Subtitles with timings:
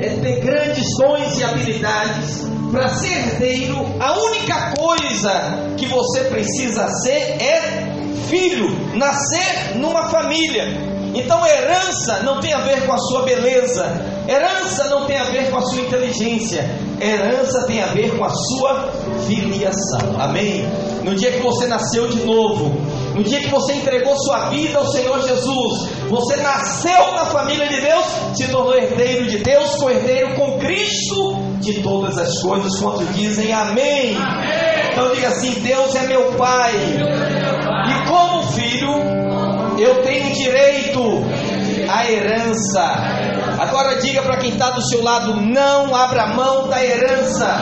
[0.00, 2.48] é ter grandes dons e habilidades.
[2.72, 7.92] Para ser herdeiro, a única coisa que você precisa ser é
[8.28, 10.90] filho, nascer numa família.
[11.14, 13.84] Então, herança não tem a ver com a sua beleza,
[14.28, 16.64] herança não tem a ver com a sua inteligência,
[17.00, 18.92] herança tem a ver com a sua
[19.26, 20.20] filiação.
[20.20, 20.64] Amém?
[21.02, 22.76] No dia que você nasceu de novo,
[23.20, 27.78] no dia que você entregou sua vida ao Senhor Jesus, você nasceu na família de
[27.78, 33.52] Deus, se tornou herdeiro de Deus, co-herdeiro com Cristo de todas as coisas, quanto dizem
[33.52, 34.16] amém.
[34.16, 34.90] amém.
[34.90, 38.90] Então diga assim: Deus é meu Pai, e como filho
[39.78, 41.02] eu tenho direito
[41.90, 42.82] à herança.
[43.58, 47.54] Agora diga para quem está do seu lado: não abra mão da herança.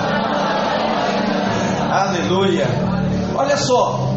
[1.90, 2.66] Aleluia.
[3.34, 4.07] Olha só,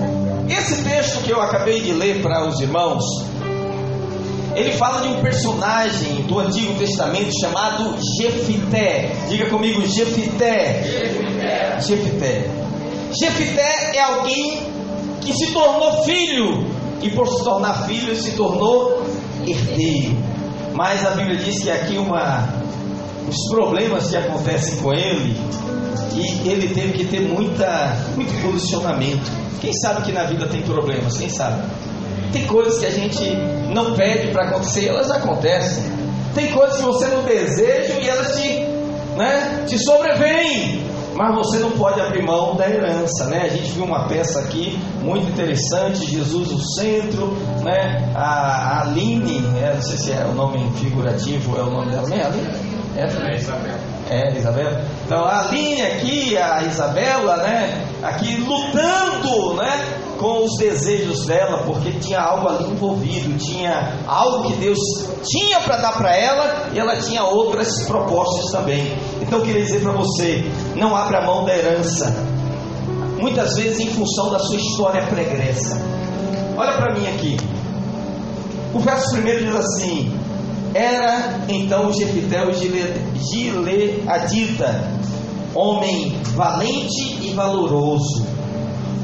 [0.50, 3.04] esse texto que eu acabei de ler para os irmãos,
[4.55, 9.12] ele fala de um personagem do Antigo Testamento chamado Jefité.
[9.30, 10.84] Diga comigo, Jefité.
[10.84, 11.80] Jefité.
[11.80, 12.52] Jefité.
[13.14, 14.67] Jefité é alguém
[15.22, 16.66] que se tornou filho
[17.02, 19.03] e por se tornar filho se tornou
[19.47, 20.17] herdeiro.
[20.73, 22.47] Mas a Bíblia diz que aqui uma,
[23.28, 25.36] os problemas que acontecem com ele,
[26.14, 29.31] e ele teve que ter muita, muito posicionamento.
[29.59, 31.17] Quem sabe que na vida tem problemas?
[31.17, 31.61] Quem sabe?
[32.31, 33.23] Tem coisas que a gente
[33.73, 35.84] não pede para acontecer, elas acontecem.
[36.34, 38.47] Tem coisas que você não deseja e elas te,
[39.17, 43.44] né, te sobrevêm mas você não pode abrir mão da herança, né?
[43.44, 48.12] A gente viu uma peça aqui muito interessante, Jesus o centro, né?
[48.16, 52.25] A, Aline, é, não sei se é o nome figurativo, é o nome dela mesmo,
[52.25, 52.50] Aline?
[52.97, 53.91] É, é Isabel.
[54.12, 54.70] É, Isabel.
[55.06, 57.81] Então a Aline aqui, a Isabela, né?
[58.04, 60.02] Aqui lutando, né?
[60.22, 64.78] com os desejos dela, porque tinha algo ali envolvido, tinha algo que Deus
[65.23, 68.95] tinha para dar para ela e ela tinha outras propostas também.
[69.20, 70.44] Então eu queria dizer para você:
[70.75, 72.14] não abra mão da herança,
[73.18, 75.81] muitas vezes em função da sua história pregressa.
[76.56, 77.38] Olha para mim aqui.
[78.75, 80.21] O verso primeiro diz assim:
[80.74, 82.54] Era então o o
[83.18, 84.92] Gileadita,
[85.54, 88.32] homem valente e valoroso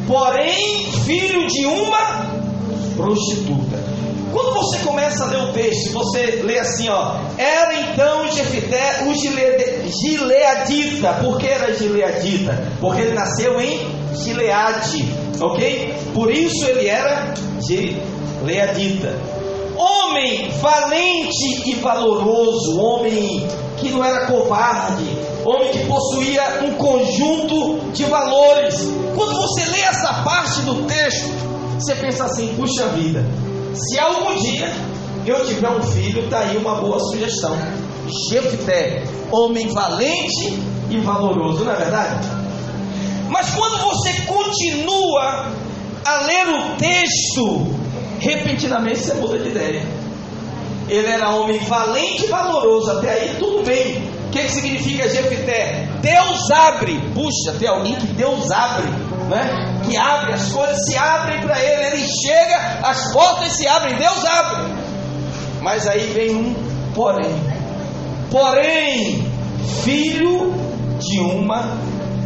[0.07, 2.25] porém filho de uma
[2.95, 3.77] prostituta.
[4.31, 9.13] Quando você começa a ler o texto, você lê assim, ó, era então Jefité o
[9.89, 11.13] Gileadita.
[11.21, 12.71] Por que era Gileadita?
[12.79, 15.05] Porque ele nasceu em Gileade,
[15.39, 15.93] ok?
[16.13, 17.33] Por isso ele era
[17.65, 19.36] Gileadita.
[19.77, 25.05] Homem valente e valoroso, homem que não era covarde,
[25.45, 28.75] homem que possuía um conjunto de valores.
[29.15, 31.29] Quando você lê essa parte do texto,
[31.79, 33.23] você pensa assim: puxa vida,
[33.73, 34.73] se algum dia
[35.25, 37.55] eu tiver um filho, está aí uma boa sugestão.
[38.31, 40.57] Jefté, homem valente
[40.89, 42.27] e valoroso, não é verdade?
[43.29, 45.51] Mas quando você continua
[46.05, 47.67] a ler o texto,
[48.19, 49.83] repentinamente você muda de ideia.
[50.89, 53.97] Ele era homem valente e valoroso, até aí tudo bem.
[54.27, 55.87] O que, que significa Jefité?
[56.01, 56.99] Deus abre.
[57.13, 58.87] Puxa, tem alguém que Deus abre,
[59.29, 59.81] né?
[59.85, 61.97] Que abre, as coisas se abrem para ele.
[61.97, 64.73] Ele chega, as portas se abrem, Deus abre.
[65.61, 66.55] Mas aí vem um
[66.93, 67.35] porém.
[68.29, 69.25] Porém,
[69.83, 70.53] filho
[70.99, 71.77] de uma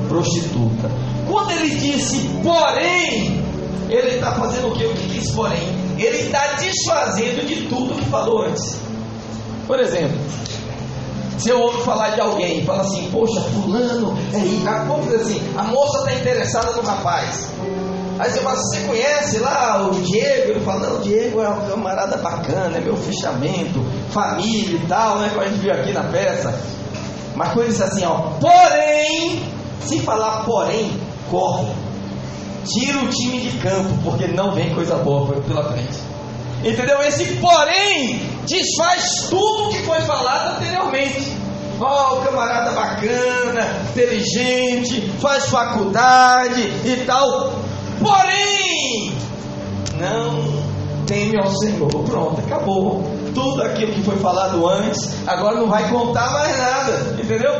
[0.08, 0.90] prostituta.
[1.28, 3.42] Quando ele disse porém,
[3.90, 4.86] ele está fazendo o que?
[4.86, 5.81] O que diz porém?
[6.02, 8.80] Ele está desfazendo de tudo que falou antes.
[9.68, 10.18] Por exemplo,
[11.38, 14.40] se eu ouço falar de alguém e fala assim, poxa, fulano, é,
[15.02, 17.50] dizer assim, a moça está interessada no rapaz.
[18.20, 20.52] Aí você fala, você conhece lá o Diego?
[20.52, 25.18] Ele fala, não, o Diego é um camarada bacana, é meu fechamento, família e tal,
[25.18, 25.30] né?
[25.30, 26.54] Como a gente viu aqui na peça.
[27.36, 29.42] Mas quando diz assim, ó, porém,
[29.80, 30.92] se falar porém,
[31.32, 31.66] corre.
[32.66, 36.00] Tira o time de campo, porque não vem coisa boa pela frente.
[36.64, 37.02] Entendeu?
[37.02, 41.36] Esse porém desfaz tudo que foi falado anteriormente.
[41.80, 47.54] Ó, oh, camarada bacana, inteligente, faz faculdade e tal.
[48.00, 49.12] Porém,
[50.00, 50.62] não
[51.08, 51.90] teme ao Senhor.
[52.06, 53.04] Pronto, acabou.
[53.34, 57.16] Tudo aquilo que foi falado antes, agora não vai contar mais nada.
[57.20, 57.54] Entendeu?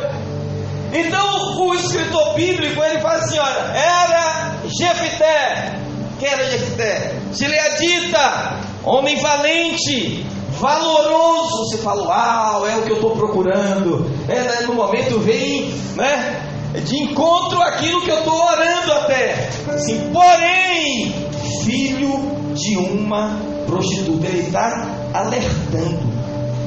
[0.92, 5.78] Então o escritor bíblico ele fala assim: olha, era Jefité.
[6.18, 7.16] Quem era Jefité?
[7.32, 10.26] Gileadita homem valente,
[10.58, 11.68] valoroso.
[11.68, 14.10] Você fala, uau, é o que eu estou procurando.
[14.28, 16.48] É, né, no momento vem, né?
[16.84, 19.50] De encontro aquilo que eu estou orando até.
[19.68, 21.14] Assim, porém,
[21.64, 24.26] filho de uma prostituta.
[24.26, 26.12] Ele está alertando.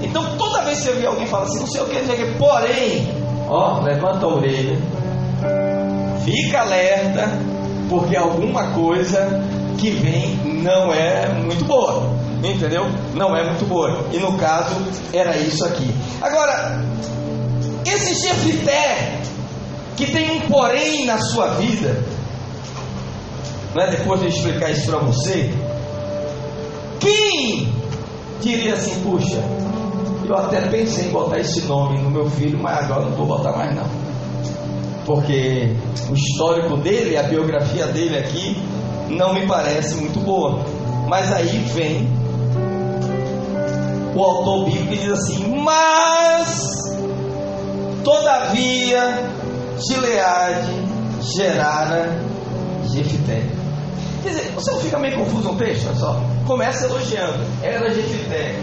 [0.03, 3.24] Então toda vez que você vê alguém falar assim, que, não sei o que, porém,
[3.47, 4.77] ó, levanta a orelha,
[6.23, 7.29] fica alerta,
[7.89, 9.41] porque alguma coisa
[9.77, 12.15] que vem não é muito boa.
[12.43, 12.85] Entendeu?
[13.15, 14.05] Não é muito boa.
[14.11, 14.75] E no caso,
[15.11, 15.91] era isso aqui.
[16.21, 16.79] Agora,
[17.85, 19.21] esse Jefité,
[19.95, 22.03] que tem um porém na sua vida,
[23.75, 25.51] né, depois de explicar isso para você,
[26.99, 27.73] quem
[28.41, 29.41] diria assim, puxa,
[30.31, 33.51] eu até pensei em botar esse nome no meu filho, mas agora não vou botar
[33.51, 33.85] mais não.
[35.05, 35.75] Porque
[36.09, 38.57] o histórico dele, a biografia dele aqui,
[39.09, 40.65] não me parece muito boa.
[41.07, 42.09] Mas aí vem
[44.15, 46.71] o autor bíblico e diz assim: Mas,
[48.03, 49.29] todavia,
[49.77, 50.71] Gileade
[51.35, 52.17] gerara
[52.85, 53.43] Jefité.
[54.23, 55.87] Quer dizer, você não fica meio confuso no texto?
[55.87, 56.21] Olha só.
[56.47, 57.43] Começa elogiando.
[57.61, 58.59] Era Jefité,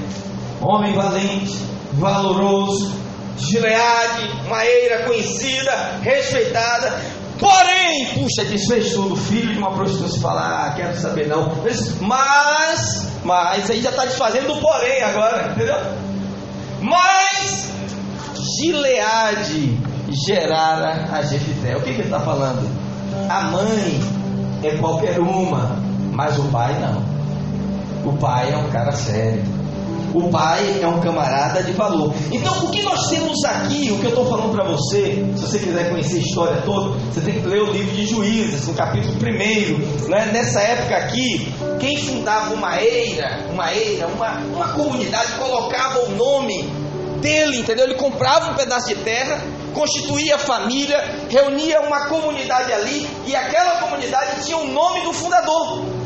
[0.62, 1.58] homem valente,
[1.94, 3.02] valoroso,
[3.36, 7.00] Gileade, uma eira conhecida, respeitada,
[7.42, 11.50] Porém, puxa, desfez tudo, filho de uma prostituta, fala, ah, quero saber não.
[12.00, 15.76] Mas, mas, aí já está desfazendo o porém agora, entendeu?
[16.80, 17.72] Mas,
[18.60, 19.76] Gileade
[20.26, 21.76] gerara a Jefité.
[21.76, 22.64] O que, que ele está falando?
[23.28, 24.00] A mãe
[24.62, 25.76] é qualquer uma,
[26.12, 27.02] mas o pai não.
[28.08, 29.42] O pai é um cara sério.
[30.14, 32.14] O pai é um camarada de valor.
[32.30, 35.58] Então, o que nós temos aqui, o que eu estou falando para você, se você
[35.58, 39.14] quiser conhecer a história toda, você tem que ler o livro de Juízes, no capítulo
[39.14, 40.08] 1.
[40.08, 40.30] Né?
[40.32, 46.62] Nessa época aqui, quem fundava uma eira, uma eira, uma, uma comunidade, colocava o nome
[47.22, 47.86] dele, entendeu?
[47.86, 49.40] Ele comprava um pedaço de terra,
[49.72, 50.98] constituía família,
[51.30, 56.01] reunia uma comunidade ali, e aquela comunidade tinha o nome do fundador.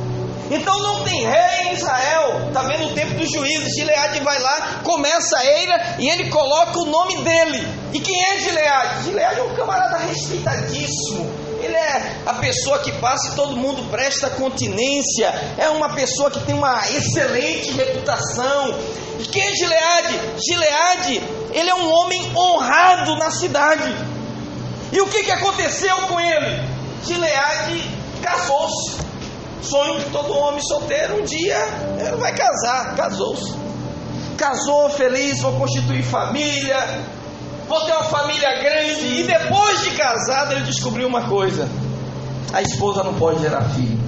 [0.50, 2.48] Então não tem rei em Israel.
[2.48, 3.75] Está vendo o tempo dos juízes.
[3.75, 7.66] Gileade vai lá, começa a eira e ele coloca o nome dele.
[7.93, 9.04] E quem é Gileade?
[9.04, 11.46] Gileade é um camarada respeitadíssimo.
[11.60, 15.26] Ele é a pessoa que passa e todo mundo presta continência.
[15.58, 18.78] É uma pessoa que tem uma excelente reputação.
[19.19, 20.20] E quem é Gileade?
[20.46, 21.22] Gileade,
[21.52, 23.92] ele é um homem honrado na cidade.
[24.92, 26.62] E o que, que aconteceu com ele?
[27.04, 27.90] Gileade
[28.22, 29.06] casou-se.
[29.68, 31.58] Sonho de todo homem solteiro, um dia
[31.98, 33.54] ele vai casar, casou-se.
[34.36, 36.76] Casou feliz, vou constituir família,
[37.66, 39.20] vou ter uma família grande.
[39.20, 41.68] E depois de casado, ele descobriu uma coisa:
[42.52, 43.98] a esposa não pode gerar filho.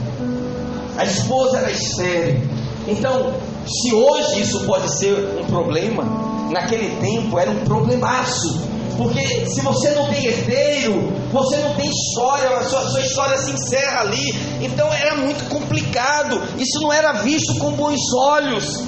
[0.97, 2.41] A esposa era estéreo.
[2.87, 3.33] Então,
[3.69, 6.05] se hoje isso pode ser um problema,
[6.51, 8.67] naquele tempo era um problemaço.
[8.97, 13.53] Porque se você não tem herdeiro, você não tem história, a sua, sua história se
[13.53, 14.35] encerra ali.
[14.61, 16.43] Então era muito complicado.
[16.59, 18.83] Isso não era visto com bons olhos.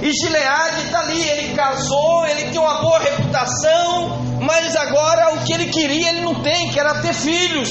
[0.00, 5.52] E Gileade está ali, ele casou, ele tem uma boa reputação, mas agora o que
[5.54, 7.70] ele queria ele não tem, que era ter filhos.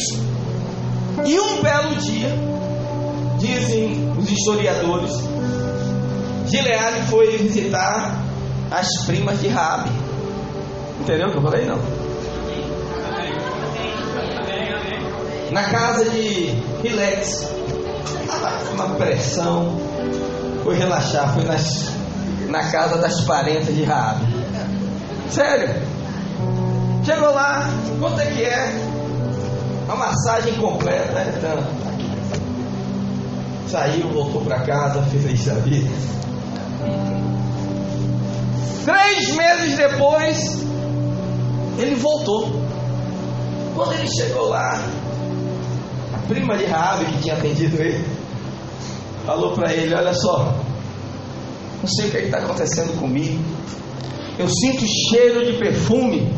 [1.24, 2.36] E um belo dia,
[3.38, 5.12] dizem os historiadores,
[6.48, 8.24] Gileade foi visitar
[8.72, 9.90] as primas de Rabi.
[11.02, 11.66] Entendeu o que eu falei?
[11.66, 11.80] Não.
[15.52, 16.50] Na casa de
[16.84, 17.50] Relax.
[18.74, 19.76] Uma pressão.
[20.64, 21.34] Foi relaxar.
[21.34, 21.92] Foi nas,
[22.50, 24.26] na casa das parentes de Rabi.
[25.30, 25.82] Sério.
[27.04, 27.70] Chegou lá.
[28.00, 28.74] Quanto é que é?
[29.86, 31.20] Uma massagem completa.
[31.20, 31.86] É tanto.
[33.70, 35.90] Saiu, voltou para casa, feliz da vida.
[38.86, 40.66] Três meses depois,
[41.78, 42.64] ele voltou.
[43.74, 44.80] Quando ele chegou lá,
[46.14, 48.06] a prima de Rabi que tinha atendido ele,
[49.26, 50.54] falou para ele: Olha só,
[51.82, 53.44] não sei o que é está acontecendo comigo.
[54.38, 56.32] Eu sinto cheiro de perfume,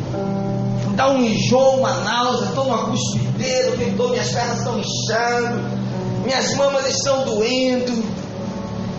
[0.96, 5.62] dá um enjoo, uma náusea, estou uma cuspideira, minhas pernas estão inchando,
[6.24, 8.16] minhas mamas estão doendo.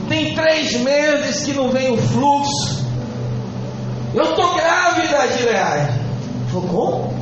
[0.08, 2.86] Tem três meses que não vem o fluxo.
[4.14, 5.92] Eu estou grávida, Gilead.
[6.50, 7.12] Falou?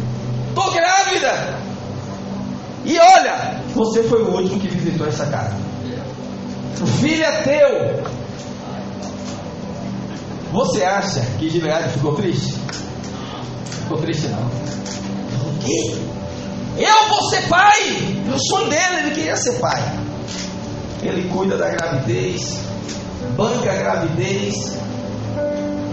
[0.48, 1.58] Estou grávida.
[2.84, 5.56] E olha, você foi o último que visitou essa casa.
[6.80, 8.04] O filho é teu.
[10.52, 12.54] Você acha que Gileade ficou triste?
[13.82, 14.46] Ficou triste não.
[14.46, 15.96] O quê?
[16.78, 18.22] Eu vou ser pai!
[18.32, 19.82] O sonho dele, ele queria ser pai.
[21.02, 22.65] Ele cuida da gravidez,
[23.36, 24.76] banca gravidez,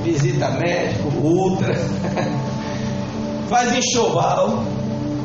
[0.04, 1.74] visita médico, ultra.
[3.54, 4.64] faz enxoval.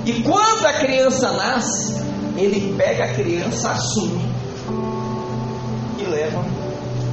[0.05, 2.03] E quando a criança nasce,
[2.37, 4.29] ele pega a criança, assume
[5.99, 6.45] e leva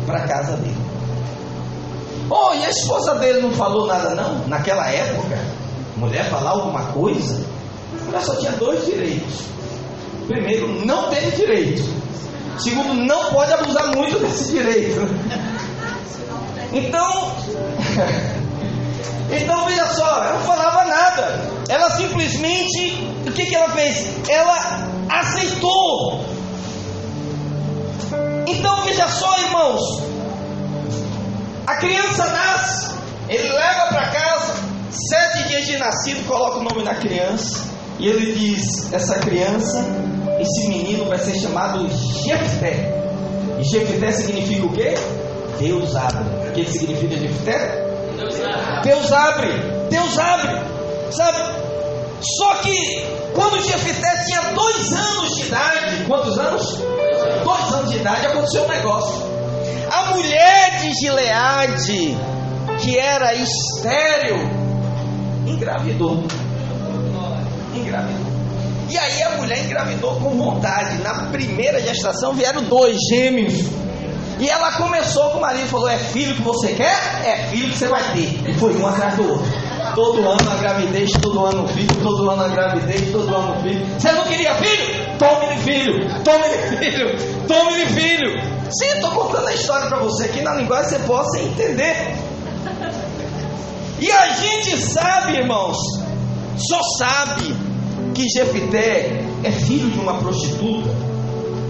[0.06, 0.75] para casa dele.
[2.30, 4.48] Oh, e a esposa dele não falou nada, não?
[4.48, 5.38] Naquela época,
[5.96, 7.46] mulher falar alguma coisa,
[8.08, 9.46] ela só tinha dois direitos.
[10.28, 11.84] Primeiro, não teve direito.
[12.57, 15.01] Segundo, não pode abusar muito desse direito.
[16.71, 17.35] Então,
[19.31, 21.41] então veja só, ela não falava nada.
[21.69, 24.07] Ela simplesmente, o que, que ela fez?
[24.29, 26.25] Ela aceitou.
[28.47, 30.03] Então veja só, irmãos,
[31.65, 32.95] a criança nasce,
[33.27, 34.53] ele leva para casa,
[34.91, 37.65] sete dias de nascido, coloca o nome na criança,
[37.97, 39.83] e ele diz: essa criança,
[40.39, 42.94] esse menino vai ser chamado Jefté.
[43.60, 44.94] E Jefté significa o quê?
[45.60, 46.50] Deus abre.
[46.50, 47.86] O que significa Jefté?
[48.18, 48.82] Deus abre.
[48.84, 49.50] Deus abre.
[49.89, 50.75] Deus abre.
[51.12, 51.38] Sabe?
[52.22, 56.82] Só que quando Jefté tinha dois anos de idade, quantos anos?
[57.44, 59.24] Dois anos de idade, aconteceu um negócio.
[59.92, 62.18] A mulher de Gileade,
[62.80, 64.38] que era estéril,
[65.46, 66.24] engravidou.
[67.74, 68.35] Engravidou.
[68.89, 71.01] E aí a mulher engravidou com vontade.
[71.01, 73.54] Na primeira gestação vieram dois gêmeos.
[74.39, 77.24] E ela começou com o marido, falou: É filho que você quer?
[77.25, 78.50] É filho que você vai ter.
[78.50, 79.46] E foi um atrás do outro.
[79.96, 83.86] Todo ano a gravidez, todo ano filho, todo ano a gravidez, todo ano filho.
[83.98, 85.18] Você não queria filho?
[85.18, 88.56] Tome-lhe filho, tome-lhe filho, tome-lhe filho.
[88.70, 92.15] Sim, estou contando a história para você aqui na linguagem você possa entender.
[94.00, 95.77] E a gente sabe, irmãos,
[96.58, 97.56] só sabe
[98.15, 100.89] que Jefité é filho de uma prostituta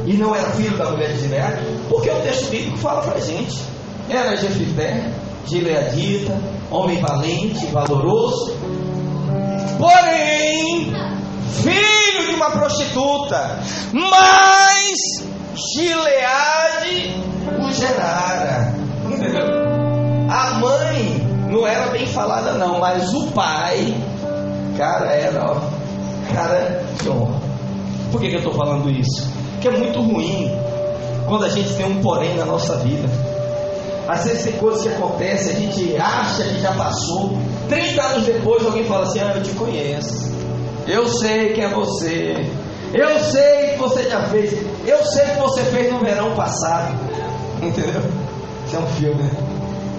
[0.05, 3.59] e não era filho da mulher de Gileade, porque o texto bíblico fala para gente.
[4.07, 5.11] Era Jefité,
[5.47, 8.55] gileadita, homem valente, valoroso,
[9.79, 10.93] porém,
[11.63, 13.59] filho de uma prostituta,
[13.91, 15.25] mas
[15.73, 17.15] Gileade
[17.59, 18.75] o gerara.
[20.29, 23.95] A mãe não era bem falada, não, mas o pai,
[24.77, 25.74] cara, era, ó,
[26.33, 27.09] cara de.
[28.11, 29.29] Por que, que eu estou falando isso?
[29.53, 30.51] Porque é muito ruim
[31.27, 33.09] quando a gente tem um porém na nossa vida.
[34.07, 37.37] Às vezes tem coisas que acontecem, a gente acha que já passou.
[37.67, 40.31] 30 anos depois alguém fala assim, ah, eu te conheço.
[40.87, 42.45] Eu sei que é você.
[42.93, 44.53] Eu sei que você já fez.
[44.85, 46.93] Eu sei que você fez no verão passado.
[47.61, 48.01] Entendeu?
[48.67, 49.31] Isso é um filme, né?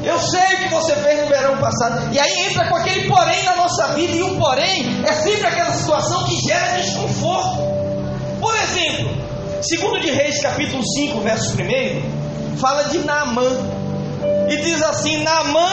[0.05, 2.15] Eu sei que você fez no verão passado.
[2.15, 4.13] E aí entra com aquele porém na nossa vida.
[4.13, 5.73] E o porém é sempre aquela
[9.69, 13.77] segundo de Reis, capítulo 5, verso 1, fala de Naamã.
[14.49, 15.69] E diz assim: Naamã,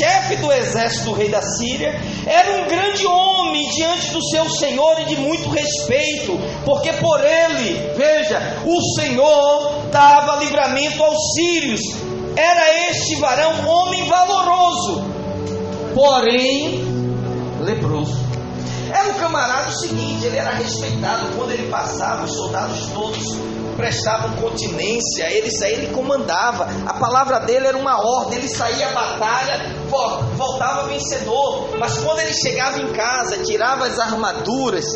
[0.00, 1.94] chefe do exército do rei da Síria,
[2.26, 7.92] era um grande homem diante do seu senhor e de muito respeito, porque por ele,
[7.96, 11.80] veja, o Senhor dava livramento aos sírios.
[12.36, 15.04] Era este varão homem valoroso,
[15.94, 16.82] porém
[17.60, 18.24] leproso.
[18.90, 23.36] Era um camarada o seguinte, ele era respeitado quando ele passava, os soldados todos
[23.76, 28.92] prestavam continência, ele saía, ele comandava, a palavra dele era uma ordem, ele saía à
[28.92, 29.60] batalha,
[30.36, 34.86] voltava vencedor, mas quando ele chegava em casa, tirava as armaduras,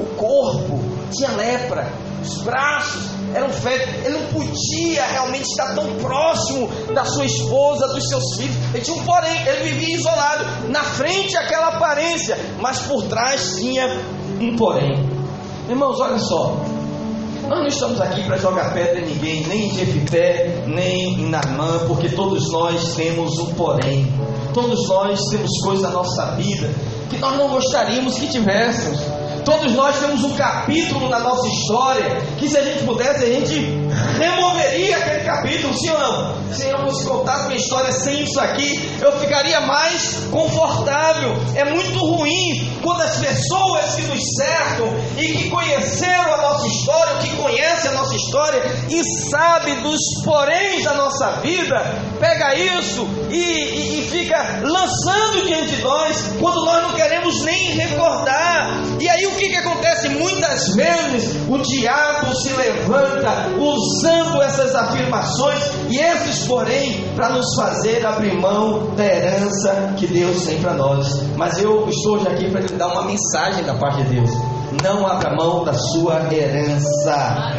[0.00, 1.90] o corpo tinha lepra,
[2.22, 3.02] os braços
[3.34, 8.56] eram feitos, ele não podia realmente estar tão próximo da sua esposa, dos seus filhos,
[8.74, 13.86] ele tinha um porém, ele vivia isolado, na frente aquela aparência, mas por trás tinha
[14.40, 14.98] um porém.
[15.68, 16.56] Irmãos, olha só,
[17.48, 21.80] nós não estamos aqui para jogar pedra em ninguém, nem em Jefité, nem em Naamã,
[21.86, 24.06] porque todos nós temos um porém.
[24.54, 26.68] Todos nós temos coisas na nossa vida
[27.08, 29.00] que nós não gostaríamos que tivéssemos.
[29.44, 33.54] Todos nós temos um capítulo na nossa história que se a gente pudesse, a gente
[34.18, 36.40] removeria aquele capítulo, sim ou não?
[36.52, 41.34] Se eu fosse contar minha história sem isso aqui, eu ficaria mais confortável.
[41.54, 47.18] É muito ruim quando as pessoas que nos cercam e que conheceram a nossa história,
[47.18, 51.76] que conhecem a nossa história e sabe dos poréns da nossa vida,
[52.18, 57.72] pega isso e, e, e fica lançando diante de nós, quando nós não queremos nem
[57.72, 58.82] recordar.
[59.00, 60.08] E aí o que, que acontece?
[60.08, 68.04] Muitas vezes o diabo se levanta usando essas afirmações e esses, porém, para nos fazer
[68.04, 71.06] abrir mão da herança que Deus tem para nós.
[71.36, 74.30] Mas eu estou hoje aqui para lhe dar uma mensagem da parte de Deus.
[74.82, 77.54] Não abra mão da sua herança.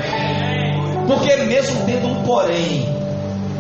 [1.08, 2.86] Porque mesmo tendo um porém,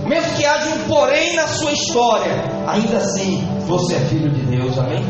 [0.06, 4.78] mesmo que haja um porém na sua história, ainda assim você é filho de Deus,
[4.78, 5.04] amém?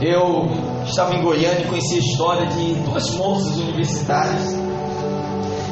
[0.00, 0.46] Eu
[0.88, 4.54] estava em Goiânia e conheci a história de duas moças universitárias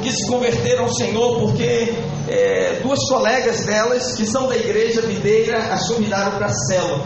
[0.02, 1.94] que se converteram ao Senhor porque
[2.28, 7.04] é, duas colegas delas, que são da igreja videira, as convidaram para a célula.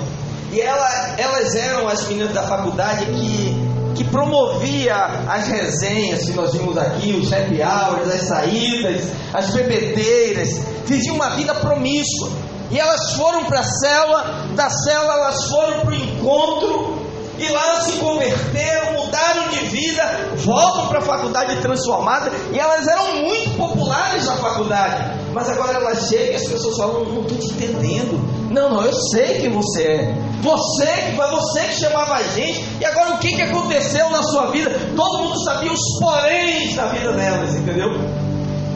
[0.53, 4.95] E ela, elas eram as meninas da faculdade que que promovia
[5.29, 10.51] as resenhas que nós vimos aqui, os happy hours, as saídas, as bebedeiras,
[10.87, 12.31] viviam uma vida promíscua.
[12.71, 16.98] E elas foram para a célula, da célula elas foram para o encontro,
[17.39, 20.03] e lá se converteram, mudaram de vida,
[20.37, 25.19] voltam para a faculdade transformada, e elas eram muito populares na faculdade.
[25.33, 28.19] Mas agora elas chegam e as pessoas falam, não estou te entendendo.
[28.51, 30.15] Não, não, eu sei quem você é.
[30.41, 32.65] Você, foi você que chamava a gente.
[32.81, 34.71] E agora o que, que aconteceu na sua vida?
[34.97, 37.91] Todo mundo sabia os poréns da vida delas, entendeu?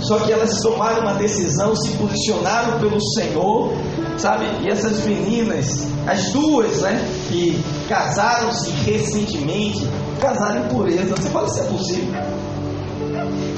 [0.02, 3.72] Só que elas tomaram uma decisão, se posicionaram pelo Senhor,
[4.18, 4.46] sabe?
[4.62, 7.08] E essas meninas, as duas, né?
[7.28, 9.86] Que casaram-se recentemente,
[10.18, 11.14] casaram em pureza.
[11.14, 12.22] Você isso é possível?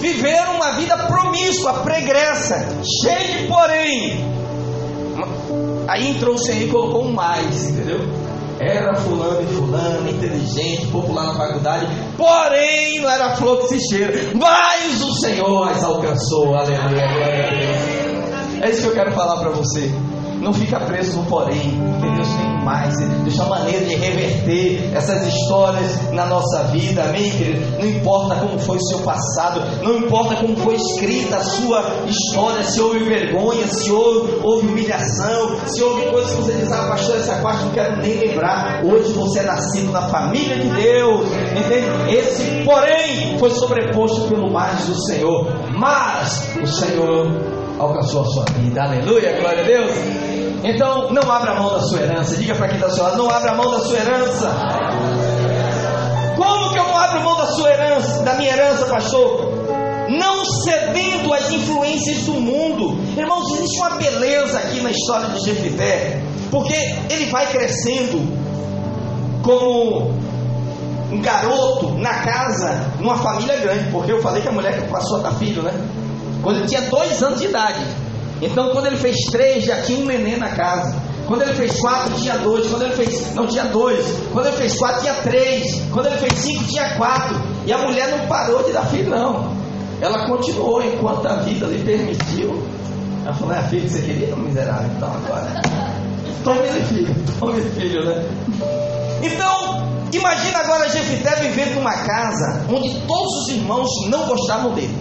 [0.00, 2.66] Viveram uma vida promíscua, pregressa,
[3.00, 4.24] cheia de porém.
[5.86, 8.00] Aí entrou o Senhor e colocou um mais, entendeu?
[8.58, 11.86] Era fulano e fulano, inteligente, popular na faculdade,
[12.16, 17.50] porém não era flor que se cheira, mas o Senhor as alcançou, aleluia, glória a
[17.50, 18.62] Deus.
[18.62, 19.92] É isso que eu quero falar para você.
[20.40, 22.94] Não fica preso no porém, porque Deus tem mais.
[23.22, 27.78] Deus tem maneira de reverter essas histórias na nossa vida, amém, querido?
[27.78, 32.62] Não importa como foi o seu passado, não importa como foi escrita a sua história,
[32.64, 37.16] se houve vergonha, se houve, houve humilhação, se houve coisas que você diz, ah, pastor,
[37.16, 38.82] essa parte não quero nem lembrar.
[38.84, 42.14] Hoje você é nascido na família de Deus, entende?
[42.14, 48.82] Esse, porém, foi sobreposto pelo mais do Senhor, mas o Senhor alcançou a sua vida,
[48.82, 49.92] aleluia, glória a Deus.
[50.64, 52.36] Então, não abra mão da sua herança.
[52.36, 54.50] Diga para quem está ao seu lado: não abra mão da sua herança.
[56.36, 59.52] Como que eu não abro mão da sua herança, da minha herança, pastor?
[60.08, 62.98] Não cedendo às influências do mundo.
[63.18, 66.74] Irmãos, existe uma beleza aqui na história de Jefité, porque
[67.10, 68.20] ele vai crescendo
[69.42, 70.14] como
[71.10, 75.22] um garoto na casa, numa família grande, porque eu falei que a mulher passou a
[75.22, 75.72] dar filho, né?
[76.44, 77.83] Quando ele tinha dois anos de idade.
[78.40, 80.94] Então, quando ele fez três, já tinha um neném na casa.
[81.26, 82.66] Quando ele fez quatro, tinha dois.
[82.68, 83.35] Quando ele fez.
[83.35, 84.07] Não tinha dois.
[84.33, 85.83] Quando ele fez quatro, tinha três.
[85.90, 87.40] Quando ele fez cinco, tinha quatro.
[87.66, 89.52] E a mulher não parou de dar filho, não.
[90.00, 92.62] Ela continuou enquanto a vida lhe permitiu.
[93.24, 94.90] Ela falou: é filho que você queria, miserável?
[94.96, 95.62] Então agora.
[96.44, 98.22] Tome filho, tome filho, né?
[99.22, 104.94] Então, imagina agora Jefité vivendo numa casa onde todos os irmãos não gostavam dele.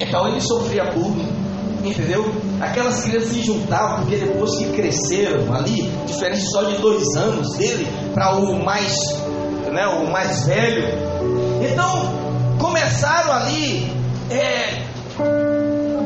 [0.00, 1.46] Então ele sofria bullying
[1.88, 2.24] entendeu?
[2.60, 7.86] Aquelas crianças se juntavam porque depois que cresceram ali, diferente só de dois anos dele
[8.14, 8.96] para o mais,
[9.70, 10.88] né, o mais velho.
[11.62, 13.92] Então começaram ali
[14.30, 14.82] é,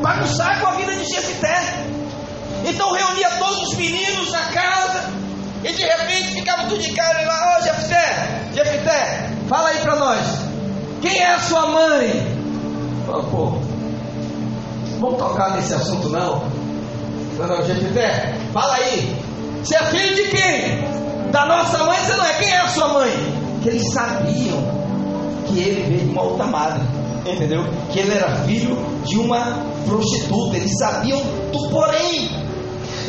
[0.01, 1.85] bagunçar com a vida de Jefité.
[2.65, 5.09] Então reunia todos os meninos na casa
[5.63, 9.95] e de repente ficava tudo de cara lá, ó oh, Jefité, Jefité, fala aí para
[9.95, 10.19] nós,
[11.01, 12.41] quem é a sua mãe?
[13.07, 13.50] Oh, pô,
[15.01, 16.43] vamos tocar nesse assunto não.
[17.37, 19.15] Não, não, Jefité, fala aí.
[19.63, 21.31] Você é filho de quem?
[21.31, 22.33] Da nossa mãe você não é.
[22.33, 23.11] Quem é a sua mãe?
[23.63, 24.61] Que eles sabiam
[25.47, 26.81] que ele veio de uma outra madre.
[27.25, 27.63] Entendeu?
[27.91, 29.39] Que ele era filho de uma
[29.87, 30.57] prostituta.
[30.57, 31.19] Eles sabiam
[31.51, 32.29] do porém.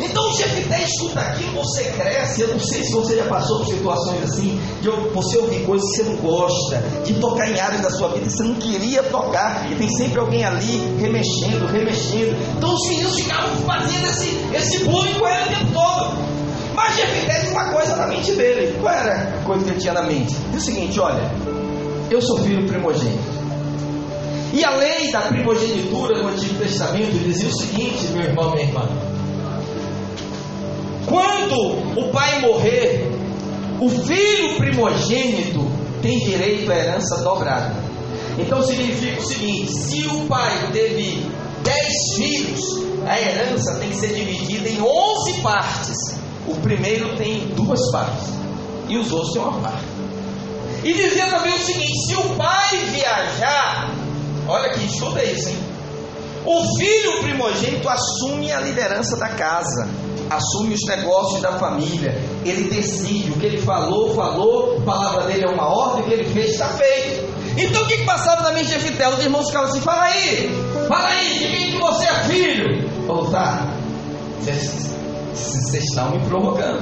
[0.03, 2.41] Então o Jefité escuta aquilo, você cresce.
[2.41, 5.97] Eu não sei se você já passou por situações assim, de você ouvir coisas que
[5.97, 9.71] você não gosta, de tocar em áreas da sua vida que você não queria tocar,
[9.71, 12.35] e tem sempre alguém ali remexendo, remexendo.
[12.57, 16.33] Então os meninos ficavam fazendo esse, esse bullying com ele o tempo todo.
[16.75, 18.77] Mas Jefité uma coisa na mente dele.
[18.81, 20.35] Qual era a coisa que ele tinha na mente?
[20.51, 21.31] Diz o seguinte: olha,
[22.09, 23.43] eu sou filho primogênito.
[24.51, 28.87] E a lei da primogenitura no Antigo Testamento dizia o seguinte, meu irmão, minha irmã:
[31.07, 33.09] quando o pai morrer,
[33.79, 35.65] o filho primogênito
[36.01, 37.75] tem direito à herança dobrada.
[38.37, 41.25] Então significa o seguinte: se o pai teve
[41.63, 42.61] dez filhos,
[43.05, 45.97] a herança tem que ser dividida em onze partes.
[46.47, 48.27] O primeiro tem duas partes
[48.89, 49.85] e os outros têm uma parte.
[50.83, 53.89] E dizia também o seguinte: se o pai viajar,
[54.47, 55.72] olha que estuda isso, hein?
[56.45, 59.87] O filho primogênito assume a liderança da casa
[60.29, 65.45] assume os negócios da família, ele decide, o que ele falou, falou, a palavra dele
[65.45, 67.33] é uma ordem, o que ele fez está feito.
[67.57, 69.03] Então o que, que passava na mente de?
[69.05, 70.49] Os irmãos ficavam assim, fala aí,
[70.87, 72.89] fala aí, de quem que você é filho?
[73.05, 73.67] Falou, tá,
[74.39, 76.81] vocês estão me provocando.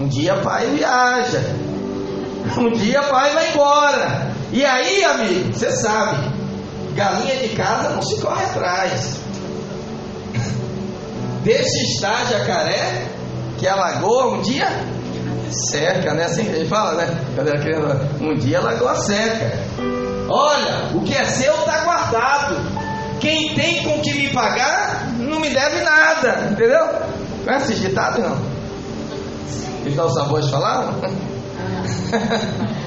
[0.00, 1.42] Um dia pai viaja,
[2.58, 4.32] um dia pai vai embora.
[4.50, 6.31] E aí, amigo, você sabe,
[6.94, 9.20] galinha de casa não se corre atrás.
[11.42, 13.06] Deixa estar jacaré,
[13.58, 14.68] que a lagoa um dia
[15.70, 16.24] seca, né?
[16.24, 17.20] Assim que a gente fala, né?
[17.34, 19.58] Quando era criança, um dia a lagoa seca.
[20.28, 22.56] Olha, o que é seu está guardado.
[23.20, 26.88] Quem tem com que me pagar, não me deve nada, entendeu?
[27.44, 28.36] Conhece esse ditado, não?
[29.86, 30.94] Os nossos avós falaram?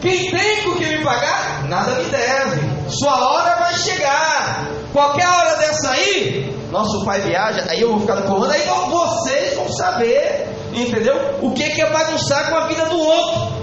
[0.00, 2.90] Quem tem com que me pagar, nada me deve.
[2.90, 4.68] Sua hora vai chegar.
[4.92, 9.56] Qualquer hora dessa aí, nosso pai viaja, aí eu vou ficar no comando, aí vocês
[9.56, 11.14] vão saber, entendeu?
[11.42, 13.58] O que é bagunçar com a vida do outro.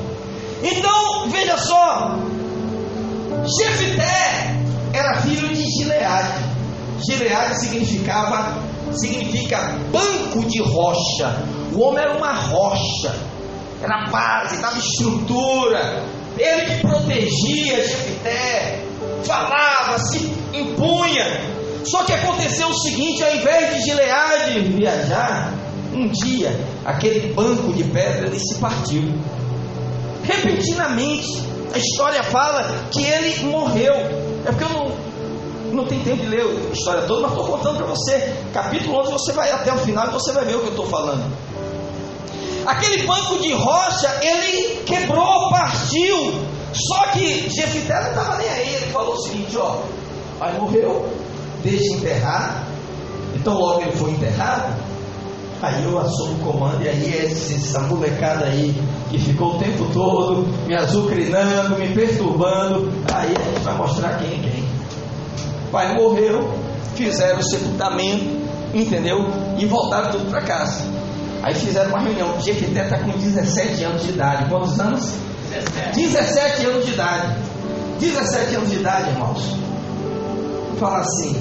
[0.62, 2.18] Então, veja só,
[3.58, 4.56] Jefité
[4.94, 6.44] era filho de Gileade.
[7.08, 8.58] Gileade significava,
[8.92, 9.58] significa
[9.92, 11.44] banco de rocha.
[11.74, 13.14] O homem era uma rocha,
[13.82, 16.04] era base, dava estrutura.
[16.38, 18.84] Ele que protegia Jefité,
[19.24, 21.56] falava, se impunha.
[21.86, 25.54] Só que aconteceu o seguinte: ao invés de Gileade viajar,
[25.94, 29.04] um dia aquele banco de pedra ele se partiu.
[30.24, 31.28] Repentinamente,
[31.74, 33.94] a história fala que ele morreu.
[34.46, 34.92] É porque eu não,
[35.74, 38.34] não tenho tempo de ler a história toda, mas estou contando para você.
[38.54, 40.88] Capítulo 11, você vai até o final e você vai ver o que eu estou
[40.88, 41.24] falando.
[42.66, 46.34] Aquele banco de rocha, ele quebrou, partiu.
[46.74, 48.76] Só que Jefité não estava nem aí.
[48.76, 49.82] Ele falou o seguinte: ó,
[50.42, 51.08] aí morreu,
[51.64, 52.68] deixa enterrar.
[53.36, 54.74] Então logo ele foi enterrado.
[55.62, 58.76] Aí eu assumo o comando e aí essa molecada aí
[59.10, 64.28] que ficou o tempo todo me azucrinando, me perturbando, aí a gente vai mostrar quem
[64.28, 64.66] é quem.
[65.72, 66.54] Pai morreu,
[66.96, 68.26] fizeram o sepultamento,
[68.74, 69.18] entendeu?
[69.58, 70.95] E voltaram tudo para casa.
[71.46, 72.42] Aí fizeram uma reunião.
[72.42, 74.50] Jefité está com 17 anos de idade.
[74.50, 75.14] Quantos anos?
[75.52, 75.96] 17.
[75.96, 77.38] 17 anos de idade.
[78.00, 79.56] 17 anos de idade, irmãos.
[80.80, 81.36] Fala assim,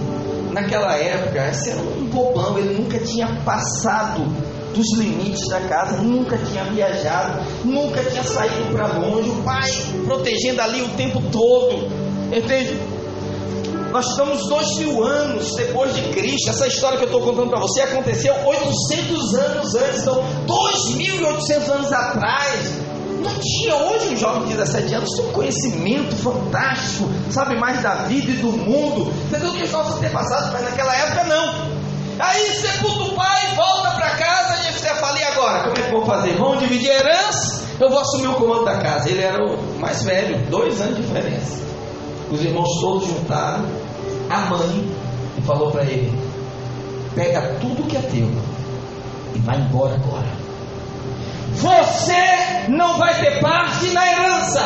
[0.53, 4.21] naquela época, esse era um bobão, ele nunca tinha passado
[4.75, 9.71] dos limites da casa, nunca tinha viajado, nunca tinha saído para longe, o pai
[10.05, 11.89] protegendo ali o tempo todo,
[12.31, 12.79] entende?
[13.95, 16.51] Nós estamos dois mil anos depois de Cristo.
[16.51, 21.93] Essa história que eu estou contando para você aconteceu 800 anos antes, então 2.800 anos
[21.93, 22.73] atrás.
[23.23, 27.95] Não tinha hoje um jovem de 17 anos tem um conhecimento fantástico, sabe mais da
[28.09, 29.53] vida e do mundo, entendeu?
[29.53, 31.55] Que os nossos antepassados, mas naquela época não.
[32.19, 35.63] Aí sepulta o pai, volta para casa, a gente fala, e agora?
[35.63, 36.37] Como é que vou fazer?
[36.37, 37.63] Vamos dividir a herança?
[37.79, 39.09] Eu vou assumir o comando da casa.
[39.09, 41.63] Ele era o mais velho, dois anos de diferença.
[42.33, 43.84] Os irmãos todos juntaram
[44.31, 44.97] a mãe
[45.39, 46.13] e falou para ele:
[47.15, 48.31] pega tudo que é teu
[49.35, 50.45] e vai embora agora.
[51.55, 54.61] Você não vai ter parte na herança.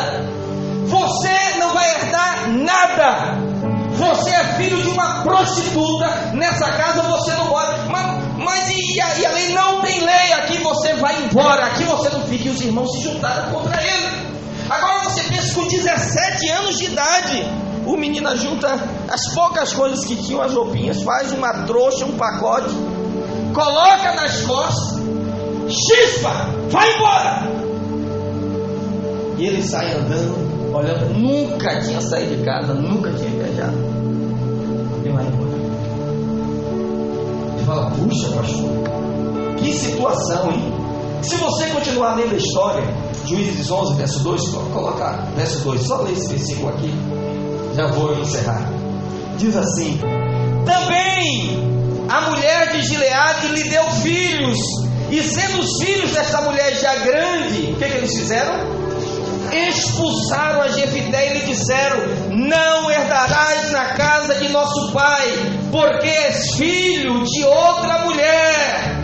[0.85, 3.37] Você não vai herdar nada.
[3.91, 6.07] Você é filho de uma prostituta.
[6.33, 7.89] Nessa casa você não pode.
[7.89, 10.33] Mas, mas e, a, e a lei não tem lei.
[10.33, 11.67] Aqui você vai embora.
[11.67, 12.47] Aqui você não fica.
[12.47, 14.29] E os irmãos se juntaram contra ele.
[14.69, 17.68] Agora você pensa com 17 anos de idade.
[17.89, 18.67] O menino junta
[19.09, 22.69] as poucas coisas que tinham, as roupinhas, faz uma trouxa, um pacote,
[23.51, 24.99] coloca nas costas
[25.67, 26.29] chispa,
[26.69, 27.47] vai embora.
[29.39, 33.77] E ele sai andando, olhando, nunca tinha saído de casa, nunca tinha viajado.
[35.03, 35.49] E vai embora.
[37.55, 38.69] Ele fala, puxa pastor,
[39.57, 40.73] que situação, hein?
[41.23, 42.83] Se você continuar lendo a história,
[43.25, 46.93] Juízes 11, verso 2, colocar verso 2, só ler esse versículo aqui,
[47.75, 48.69] já vou encerrar.
[49.37, 49.99] Diz assim:
[50.65, 51.69] Também
[52.09, 54.57] a mulher de Gileade lhe deu filhos,
[55.11, 58.79] e sendo os filhos desta mulher já grande, o que, que eles fizeram?
[59.51, 65.27] Expulsaram a Jefité e lhe disseram: Não herdarás na casa de nosso pai,
[65.71, 68.99] porque és filho de outra mulher.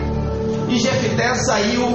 [0.68, 1.86] E Jefité saiu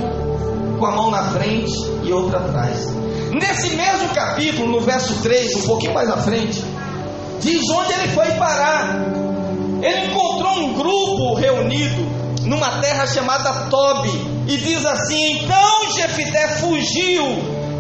[0.78, 1.72] com a mão na frente
[2.04, 2.91] e outra atrás.
[3.32, 6.62] Nesse mesmo capítulo, no verso 3, um pouquinho mais à frente,
[7.40, 9.06] diz onde ele foi parar.
[9.82, 12.06] Ele encontrou um grupo reunido
[12.46, 14.12] numa terra chamada Tobi,
[14.48, 17.24] e diz assim: Então Jefité fugiu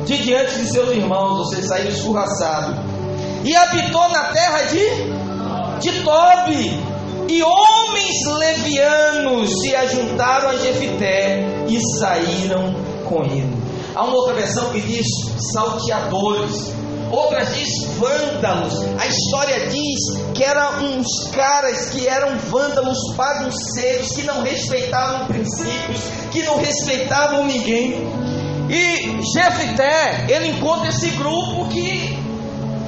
[0.05, 2.73] de diante de seus irmãos, ou seja, saiu escorraçado,
[3.43, 4.85] e habitou na terra de,
[5.79, 6.91] de Tobi.
[7.27, 12.73] E homens levianos se ajuntaram a Jefité e saíram
[13.05, 13.60] com ele.
[13.95, 15.05] Há uma outra versão que diz
[15.53, 16.71] salteadores.
[17.11, 18.73] Outras diz vândalos.
[18.97, 26.01] A história diz que eram uns caras que eram vândalos bagunceiros, que não respeitavam princípios,
[26.31, 28.07] que não respeitavam ninguém.
[28.69, 32.17] E Jefité, ele encontra esse grupo que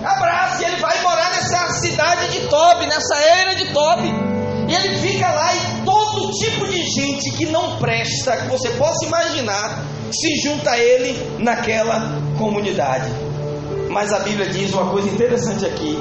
[0.05, 4.09] abraça, e ele vai morar nessa cidade de Tobi, nessa era de Tobi.
[4.69, 9.05] E ele fica lá e todo tipo de gente que não presta, que você possa
[9.05, 13.11] imaginar, se junta a ele naquela comunidade.
[13.89, 15.97] Mas a Bíblia diz uma coisa interessante aqui: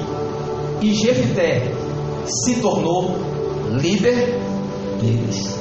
[0.80, 1.62] e Jefité
[2.26, 3.16] se tornou
[3.70, 4.38] líder
[5.00, 5.56] deles.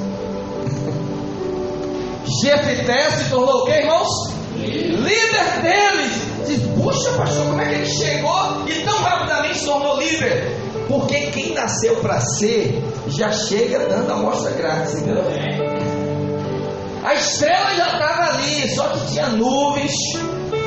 [2.43, 4.09] Jefité se tornou o que, irmãos?
[4.55, 6.31] Líder deles.
[6.45, 10.57] Diz, puxa, pastor, como é que ele chegou e tão rapidamente se tornou líder?
[10.87, 15.80] Porque quem nasceu para ser já chega dando a mostra grátis, entendeu?
[17.03, 19.93] A estrela já estava ali, só que tinha nuvens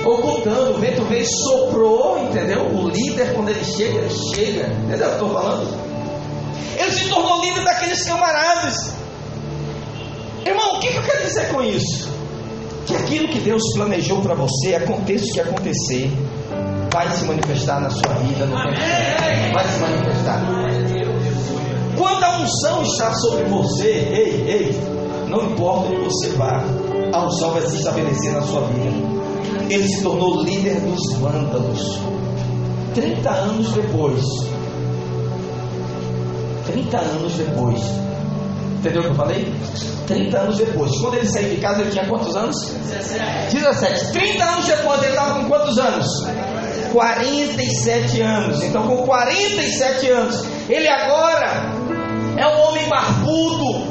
[0.05, 0.73] ocultando.
[0.73, 2.67] O vento veio e soprou, entendeu?
[2.67, 4.67] O líder, quando ele chega, ele chega.
[4.67, 5.85] Entendeu o que eu estou falando?
[6.77, 8.93] Ele se tornou líder daqueles camaradas.
[10.45, 12.11] Irmão, o que, que eu quero dizer com isso?
[12.87, 16.11] Que aquilo que Deus planejou para você, aconteça o que acontecer,
[16.93, 20.43] vai se manifestar na sua vida no tempo Vai se manifestar.
[21.97, 24.81] Quando a unção está sobre você, ei, ei,
[25.29, 26.63] não importa onde você vá,
[27.13, 29.15] a unção vai se estabelecer na sua vida.
[29.71, 32.01] Ele se tornou líder dos vândalos.
[32.95, 34.25] 30 anos depois.
[36.67, 37.81] 30 anos depois.
[38.79, 39.55] Entendeu o que eu falei?
[40.07, 40.91] 30 anos depois.
[41.01, 42.57] Quando ele saiu de casa, ele tinha quantos anos?
[42.71, 43.57] 17.
[43.57, 44.13] 17.
[44.13, 46.07] 30 anos depois, ele estava com quantos anos?
[46.93, 48.63] 47 anos.
[48.63, 51.73] Então, com 47 anos, ele agora
[52.37, 53.84] é um homem barbudo,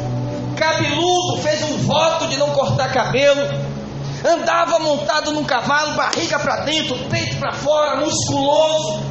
[0.64, 3.42] cabeludo, fez um voto de não cortar cabelo,
[4.26, 9.04] andava montado num cavalo, barriga para dentro, peito para fora, musculoso,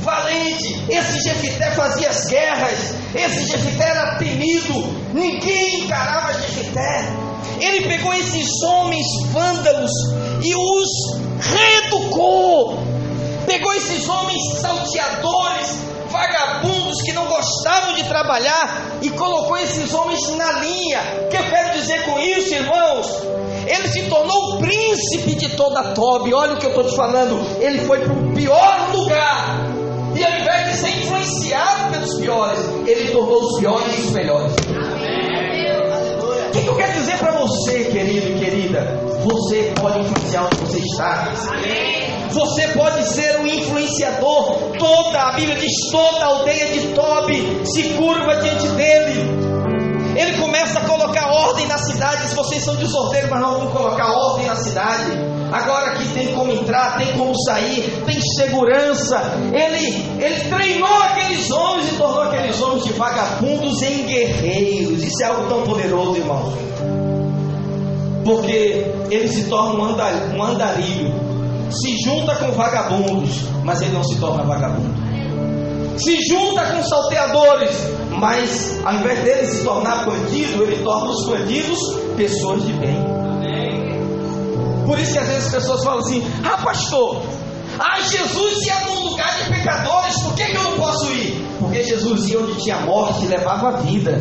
[0.00, 0.84] valente.
[0.88, 4.72] Esse Jefité fazia as guerras, esse Jefité era temido,
[5.12, 7.04] ninguém encarava Jefité.
[7.60, 9.90] Ele pegou esses homens vândalos
[10.42, 10.88] e os
[11.40, 12.78] reeducou.
[13.46, 15.76] Pegou esses homens salteadores,
[16.10, 21.00] vagabundos que não gostavam de trabalhar e colocou esses homens na linha.
[21.24, 23.06] O que eu quero dizer com isso, irmãos?
[23.66, 26.34] Ele se tornou o príncipe de toda Tobi.
[26.34, 27.38] Olha o que eu estou te falando.
[27.60, 29.60] Ele foi para o pior lugar.
[30.16, 34.52] E ao invés de ser influenciado pelos piores, ele tornou os piores os melhores.
[36.48, 38.80] O que, que eu quero dizer para você, querido e querida?
[39.22, 41.32] Você pode influenciar onde você está.
[42.36, 44.76] Você pode ser um influenciador.
[44.78, 49.46] Toda a Bíblia diz: toda a aldeia de Tobi se curva diante dele.
[50.14, 52.28] Ele começa a colocar ordem na cidade.
[52.28, 55.12] Se vocês são desordeiros, mas não vão colocar ordem na cidade.
[55.50, 59.18] Agora aqui tem como entrar, tem como sair, tem segurança.
[59.54, 65.02] Ele, ele treinou aqueles homens e tornou aqueles homens de vagabundos em guerreiros.
[65.02, 66.52] Isso é algo tão poderoso, irmão.
[68.26, 69.82] Porque ele se torna
[70.34, 71.25] um andarilho.
[71.70, 75.06] Se junta com vagabundos, mas ele não se torna vagabundo
[75.98, 77.74] se junta com salteadores,
[78.10, 81.78] mas ao invés dele se tornar bandido, ele torna os bandidos
[82.16, 83.16] pessoas de bem.
[84.84, 87.22] Por isso que às vezes as pessoas falam assim: Ah, pastor,
[87.78, 91.44] ah, Jesus ia num lugar de pecadores, por que, que eu não posso ir?
[91.58, 94.12] Porque Jesus ia onde tinha morte e levava vida.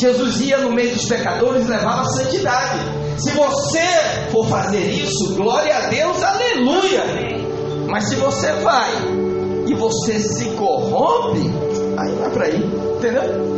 [0.00, 2.78] Jesus ia no meio dos pecadores e levava santidade.
[3.18, 7.04] Se você for fazer isso, glória a Deus, aleluia.
[7.88, 8.90] Mas se você vai
[9.66, 11.40] e você se corrompe,
[11.98, 12.56] aí vai para aí,
[12.96, 13.52] entendeu?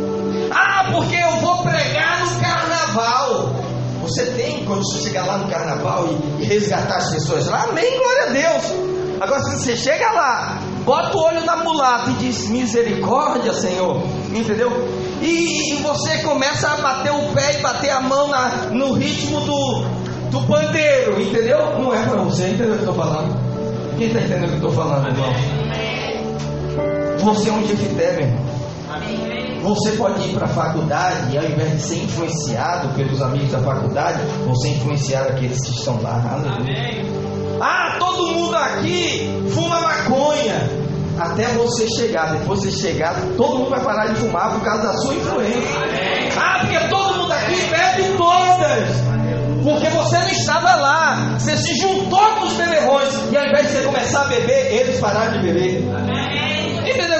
[0.51, 3.55] Ah, porque eu vou pregar no carnaval.
[4.01, 6.07] Você tem condição de chegar lá no carnaval
[6.39, 7.63] e, e resgatar as pessoas lá?
[7.69, 8.95] Amém, glória a Deus.
[9.19, 14.69] Agora, se você chega lá, bota o olho na mulata e diz misericórdia, Senhor, entendeu?
[15.21, 19.85] E, você começa a bater o pé e bater a mão na, no ritmo do,
[20.29, 21.79] do pandeiro, entendeu?
[21.79, 23.35] Não é para você, entendeu o que eu estou falando?
[23.97, 25.33] Quem está entendendo o que eu estou falando, irmão?
[27.19, 28.45] Você é um Jefité, meu irmão.
[29.63, 33.59] Você pode ir para a faculdade e ao invés de ser influenciado pelos amigos da
[33.59, 36.21] faculdade, você influenciar aqueles que estão lá.
[36.33, 37.03] Aleluia.
[37.59, 40.84] Ah, todo mundo aqui fuma maconha.
[41.17, 44.93] Até você chegar, depois de chegar, todo mundo vai parar de fumar por causa da
[44.97, 45.61] sua influência.
[46.37, 49.15] Ah, porque todo mundo aqui bebe todas.
[49.63, 53.73] Porque você não estava lá, você se juntou com os beberrões, e ao invés de
[53.73, 55.83] você começar a beber, eles pararam de beber.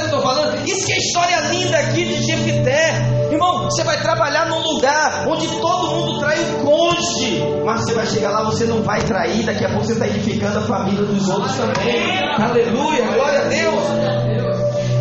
[0.05, 0.67] Que eu estou falando?
[0.67, 3.29] Isso que é história linda aqui de Jefité.
[3.31, 7.43] Irmão, você vai trabalhar num lugar onde todo mundo trai o cônjuge.
[7.65, 9.43] Mas você vai chegar lá, você não vai trair.
[9.43, 12.23] Daqui a pouco você está edificando a família dos outros também.
[12.37, 13.83] Aleluia, glória a Deus.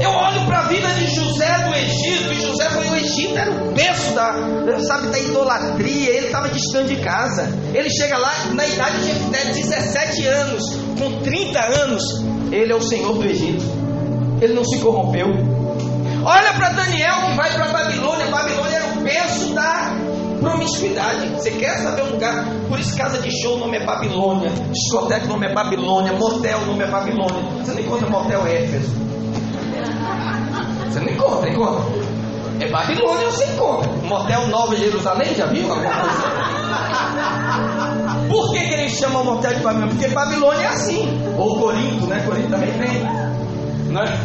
[0.00, 3.50] Eu olho para a vida de José do Egito, e José foi o Egito, era
[3.50, 4.34] o berço da,
[4.80, 7.48] sabe, da idolatria, ele estava distante de casa.
[7.72, 10.62] Ele chega lá na idade de Jefté, 17 anos,
[10.98, 12.02] com 30 anos,
[12.50, 13.84] ele é o Senhor do Egito
[14.40, 15.28] ele não se corrompeu.
[16.24, 18.26] Olha para Daniel que vai para Babilônia.
[18.26, 19.94] Babilônia era o berço da
[20.40, 21.28] promiscuidade.
[21.34, 22.46] Você quer saber um lugar?
[22.68, 26.58] Por isso, casa de show o nome é Babilônia, discoteca o nome é Babilônia, motel
[26.58, 27.42] o nome é Babilônia.
[27.62, 28.94] Você não encontra motel Éfeso.
[30.88, 31.84] Você não encontra, encontra.
[32.60, 33.90] É Babilônia você encontra.
[34.04, 36.22] Motel Nova Jerusalém, já viu alguma coisa?
[38.28, 39.94] Por que, que eles chamam motel de Babilônia?
[39.94, 41.22] Porque Babilônia é assim.
[41.36, 42.22] Ou Corinto, né?
[42.24, 43.33] Corinto também tem.
[43.94, 44.18] Não é?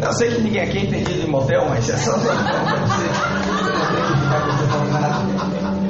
[0.00, 2.30] Eu sei que ninguém aqui é entendido em motel, mas é só você.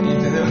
[0.02, 0.44] Entendeu?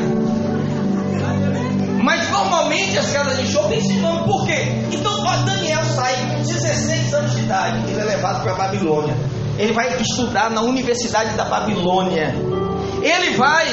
[2.01, 4.85] Mas normalmente as casas de show têm esse nome, por quê?
[4.93, 9.17] Então Daniel sai com 16 anos de idade, ele é levado para a Babilônia.
[9.57, 12.33] Ele vai estudar na Universidade da Babilônia.
[13.01, 13.67] Ele vai,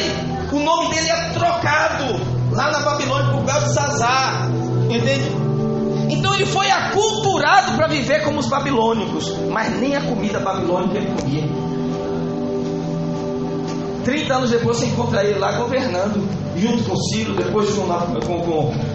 [0.51, 4.49] o nome dele é trocado lá na Babilônia por Belsazar.
[4.91, 5.42] Entende?
[6.13, 11.11] Então ele foi aculturado para viver como os babilônicos, mas nem a comida babilônica ele
[11.19, 11.45] comia.
[14.05, 18.41] 30 anos depois você encontra ele lá governando, junto com Ciro, depois com, com,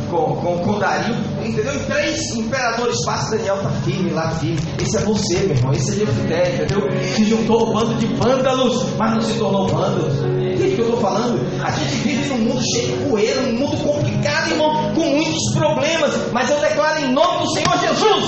[0.09, 1.15] com, com, com, Dario,
[1.49, 1.85] entendeu?
[1.85, 4.59] Três imperadores passam, Daniel está firme lá, firme.
[4.81, 6.87] Esse é você, meu irmão, esse é Jefité, entendeu?
[7.15, 10.13] Se juntou ao bando de vândalos, mas não se tornou vândalos.
[10.17, 11.39] Entende o que eu estou falando?
[11.63, 16.13] A gente vive num mundo cheio de poeira, um mundo complicado, irmão, com muitos problemas.
[16.31, 18.26] Mas eu declaro em nome do Senhor Jesus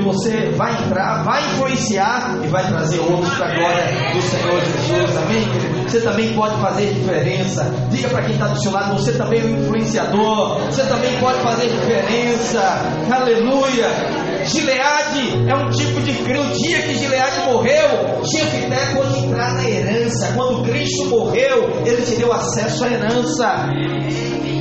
[0.00, 4.60] que você vai entrar, vai influenciar e vai trazer outros para a glória do Senhor
[4.60, 5.16] Jesus.
[5.16, 5.48] Amém?
[5.86, 7.64] Você também pode fazer diferença.
[7.90, 10.60] Diga para quem está do seu lado, você também é um influenciador.
[10.66, 12.60] Você também pode fazer diferença.
[13.10, 13.88] Aleluia.
[14.44, 20.32] Gileade é um tipo de no dia que Gileade morreu, Jefité pôde entrar na herança.
[20.34, 23.68] Quando Cristo morreu, ele te deu acesso à herança.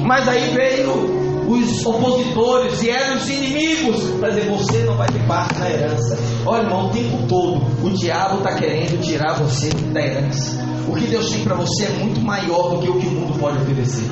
[0.04, 1.19] Mas aí veio
[1.50, 6.18] os opositores e eram os inimigos para dizer: você não vai ter parte na herança.
[6.46, 10.70] Olha, irmão, o tempo todo o diabo está querendo tirar você da herança.
[10.88, 13.40] O que Deus tem para você é muito maior do que o que o mundo
[13.40, 14.06] pode oferecer.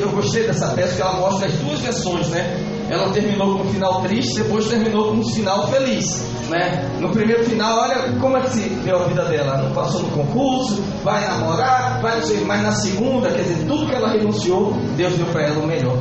[0.00, 2.69] Eu gostei dessa peça que ela mostra as duas versões, né?
[2.90, 6.26] Ela terminou com um final triste, depois terminou com um final feliz.
[6.50, 6.90] Né?
[6.98, 9.58] No primeiro final, olha como é que se deu a vida dela.
[9.62, 13.86] Não passou no concurso, vai namorar, vai não sei, mas na segunda, quer dizer, tudo
[13.86, 15.96] que ela renunciou, Deus deu para ela o melhor.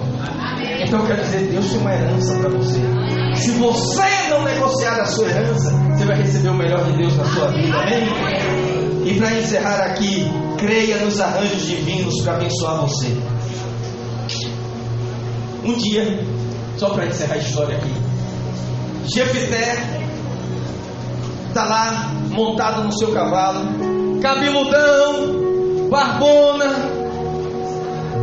[0.82, 2.80] Então quer dizer, Deus tem uma herança para você.
[3.36, 7.26] Se você não negociar a sua herança, você vai receber o melhor de Deus na
[7.26, 7.78] sua vida.
[7.78, 9.06] Amém?
[9.06, 10.26] E para encerrar aqui,
[10.58, 13.16] creia nos arranjos divinos para abençoar você.
[15.64, 16.20] Um dia,
[16.80, 17.94] só para encerrar a história aqui.
[19.14, 19.76] Jefité
[21.50, 26.68] está lá montado no seu cavalo, cabeludão, barbona,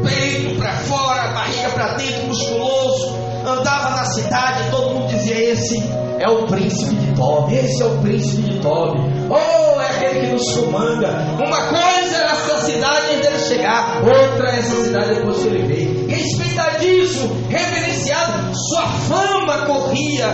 [0.02, 3.14] peito para fora, barriga para dentro, musculoso,
[3.46, 5.76] andava na cidade, todo mundo dizia: Esse
[6.18, 10.32] é o príncipe de Tob, esse é o príncipe de Tob, oh, é aquele que
[10.32, 11.08] nos comanda.
[11.44, 12.95] Uma coisa era essa cidade
[13.38, 16.08] chegar, outra essa cidade depois que ele veio.
[16.08, 20.28] Respeitadíssimo, reverenciado, sua fama corria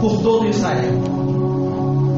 [0.00, 0.92] por todo Israel.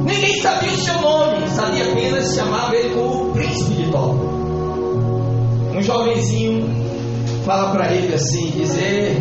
[0.04, 4.20] Ninguém sabia o seu nome, sabia apenas chamava ele como o príncipe de Tob.
[5.76, 6.86] Um jovenzinho
[7.44, 9.16] fala para ele assim, dizer,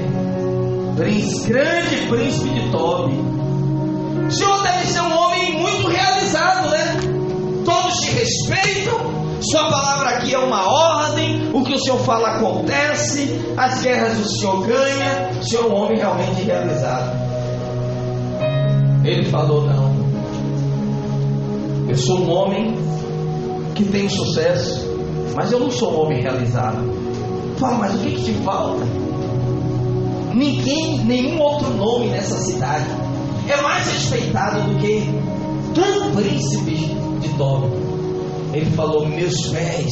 [0.96, 3.16] príncipe, grande príncipe de Tobi,
[4.28, 6.98] o senhor deve ser um homem muito realizado, né?
[7.64, 13.40] Todos te respeitam, sua palavra aqui é uma ordem, o que o senhor fala acontece,
[13.58, 17.26] as guerras o senhor ganha, o senhor é um homem realmente realizado.
[19.04, 19.96] Ele falou: Não,
[21.88, 22.76] eu sou um homem
[23.76, 24.86] que tem sucesso,
[25.36, 26.78] mas eu não sou um homem realizado.
[27.58, 28.84] Fala, mas o que, que te falta?
[30.34, 32.86] Ninguém, nenhum outro nome nessa cidade
[33.48, 35.04] é mais respeitado do que
[35.74, 36.76] todo príncipe
[37.22, 37.85] de Tobi.
[38.56, 39.92] Ele falou: Meus pés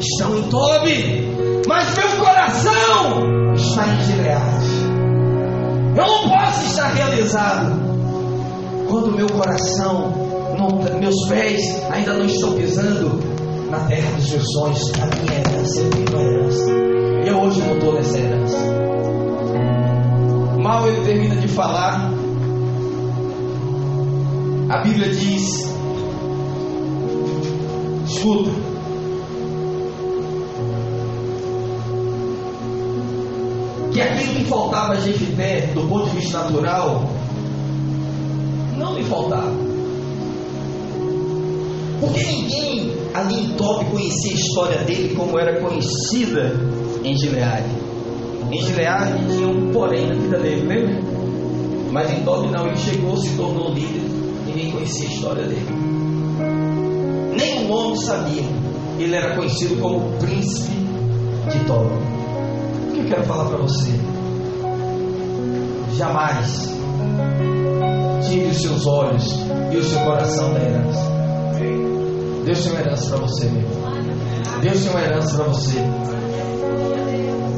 [0.00, 4.66] estão em Tobi, mas meu coração está em Gileade.
[5.96, 7.80] Eu não posso estar realizado
[8.88, 10.10] quando meu coração,
[10.58, 13.20] não, meus pés ainda não estão pisando
[13.70, 16.70] na terra dos meus sonhos, na minha herança, eu tenho herança.
[17.24, 18.58] Eu hoje não estou nessa herança.
[20.58, 22.10] Mal ele termina de falar,
[24.70, 25.79] a Bíblia diz:
[28.10, 28.50] escuta,
[33.92, 37.10] que aquilo que faltava a Jefité, do ponto de vista natural,
[38.76, 39.52] não lhe faltava.
[42.00, 46.52] Porque ninguém ali em Top conhecia a história dele como era conhecida
[47.04, 47.68] em Gileade.
[48.50, 51.02] Em Gileade tinha um porém na vida dele, lembra?
[51.92, 55.89] Mas em Top não, ele chegou, se tornou líder ninguém conhecia a história dele.
[57.70, 58.46] Nome sabiam.
[58.98, 60.74] Ele era conhecido como príncipe
[61.50, 61.86] de Tob.
[61.86, 63.92] O que eu quero falar para você?
[65.96, 66.74] Jamais
[68.28, 69.38] tire os seus olhos
[69.72, 71.10] e o seu coração da herança.
[72.44, 73.68] Deus tem uma herança para você, meu.
[74.60, 75.78] Deus tem uma herança para você.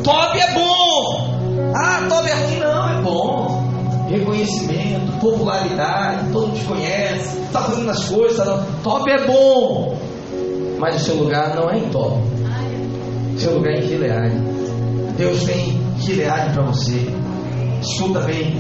[0.04, 1.72] Tob é bom.
[1.74, 2.58] Ah, Tob é ruim.
[2.58, 3.62] Não, é bom.
[4.08, 8.36] Reconhecimento, popularidade, todo mundo te conhece, está fazendo as coisas.
[8.36, 8.64] Tá...
[9.08, 9.91] É bom.
[10.82, 11.88] Mas o seu lugar não é em.
[11.88, 14.36] O seu lugar é em Gileade.
[15.16, 17.06] Deus tem Gileade para você.
[17.80, 18.52] Escuta bem.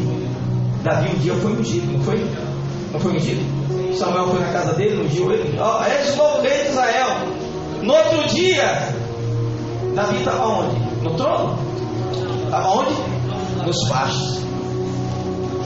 [0.84, 2.24] Davi um dia foi ungido, não foi?
[2.92, 3.42] Não foi ungido?
[3.98, 5.58] Samuel foi na casa dele, ungiu ele.
[5.58, 7.08] Ó, oh, és o novo rei de Israel.
[7.82, 8.94] No outro dia,
[9.96, 10.76] Davi estava onde?
[11.02, 11.58] No trono?
[12.44, 12.94] Estava onde?
[13.66, 14.40] Nos pastos.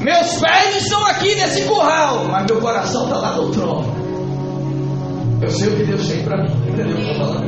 [0.01, 3.96] Meus pés estão aqui nesse curral, mas meu coração está lá no trono.
[5.41, 6.53] Eu sei o que Deus tem para mim.
[6.69, 7.47] Entendeu o que eu estou falando?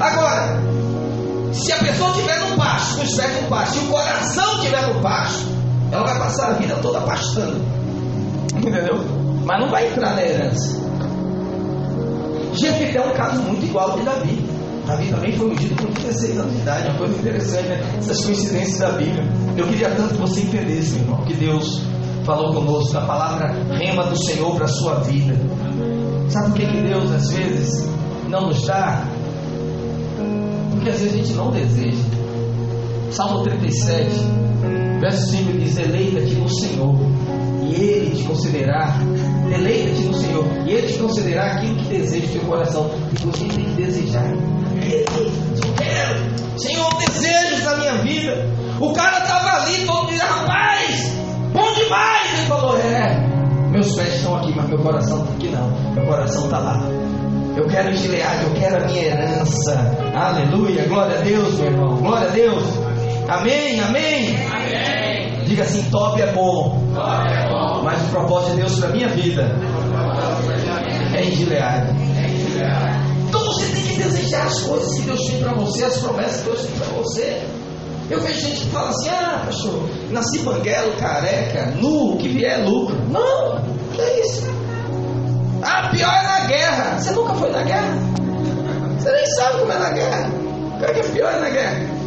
[0.00, 0.60] Agora,
[1.52, 4.94] se a pessoa estiver no pasto, com os pés no pasto, e o coração estiver
[4.94, 5.46] no pasto,
[5.90, 7.62] ela vai passar a vida toda pastando.
[8.56, 8.98] Entendeu?
[9.44, 10.80] Mas não vai entrar na herança.
[12.54, 14.48] Jefité é um caso muito igual de Davi.
[14.86, 17.80] Davi também foi ungido com 16 anos de idade, uma coisa interessante, né?
[17.98, 19.24] Essas coincidências da Bíblia.
[19.56, 21.82] Eu queria tanto que você entendesse, meu irmão, que Deus
[22.24, 25.34] falou conosco, a palavra rema do Senhor para a sua vida.
[26.32, 27.88] Sabe por que, que Deus às vezes
[28.28, 29.04] não nos dá?
[30.70, 32.02] Porque às vezes a gente não deseja.
[33.10, 34.08] Salmo 37,
[35.00, 36.94] verso 5 diz: Deleita-te no Senhor,
[37.62, 38.98] e Ele te concederá
[39.52, 40.44] Deleita-te no Senhor.
[40.66, 42.90] E Ele te concederá aquilo que deseja o teu coração.
[43.12, 44.32] E você tem que desejar.
[44.32, 46.58] Eu quero.
[46.58, 48.46] Senhor, desejos da minha vida.
[48.80, 51.12] O cara estava ali, todo dia, rapaz,
[51.52, 52.21] bom demais.
[53.82, 55.68] Meus pés estão aqui, mas meu coração está aqui não.
[55.92, 56.80] Meu coração está lá.
[57.56, 59.98] Eu quero Gileade, eu quero a minha herança.
[60.14, 61.96] Aleluia, glória a Deus, meu irmão.
[61.96, 62.62] Glória a Deus.
[63.28, 64.36] Amém, amém.
[64.46, 65.44] amém.
[65.46, 66.80] Diga assim, top é bom.
[66.94, 67.82] Top é bom.
[67.82, 69.50] Mas o propósito de Deus para minha vida
[71.16, 71.92] é em Gileade.
[73.26, 76.50] Então você tem que desejar as coisas que Deus tem para você, as promessas que
[76.50, 77.42] Deus tem para você.
[78.12, 82.62] Eu vejo gente que fala assim: ah, pastor, nasci banguelo, careca, nu, que vier é
[82.62, 82.94] lucro.
[83.08, 83.58] Não,
[83.94, 84.42] que é isso?
[85.62, 86.98] Ah, pior é na guerra.
[86.98, 87.96] Você nunca foi na guerra?
[88.98, 90.30] Você nem sabe como é na guerra.
[90.74, 92.02] O que é pior é na guerra?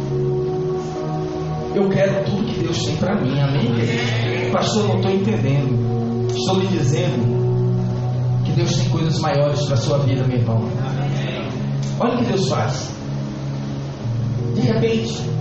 [1.74, 4.50] Eu quero tudo que Deus tem para mim, amém?
[4.52, 6.28] Pastor, não estou entendendo.
[6.36, 10.68] Estou lhe dizendo que Deus tem coisas maiores para a sua vida, meu irmão.
[11.98, 12.90] Olha o que Deus faz.
[14.54, 15.36] De repente,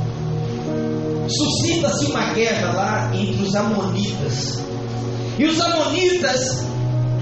[1.28, 4.64] suscita-se uma guerra lá entre os Amonitas.
[5.38, 6.66] E os Amonitas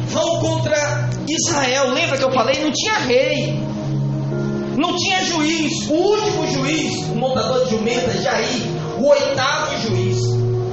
[0.10, 1.92] vão contra Israel.
[1.92, 2.64] Lembra que eu falei?
[2.64, 3.60] Não tinha rei.
[4.78, 5.88] Não tinha juiz.
[5.90, 8.62] O último juiz, o montador de jumenta, Jair,
[8.98, 10.18] o oitavo juiz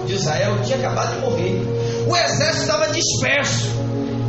[0.06, 1.62] de Israel tinha acabado de morrer.
[2.06, 3.66] O exército estava disperso.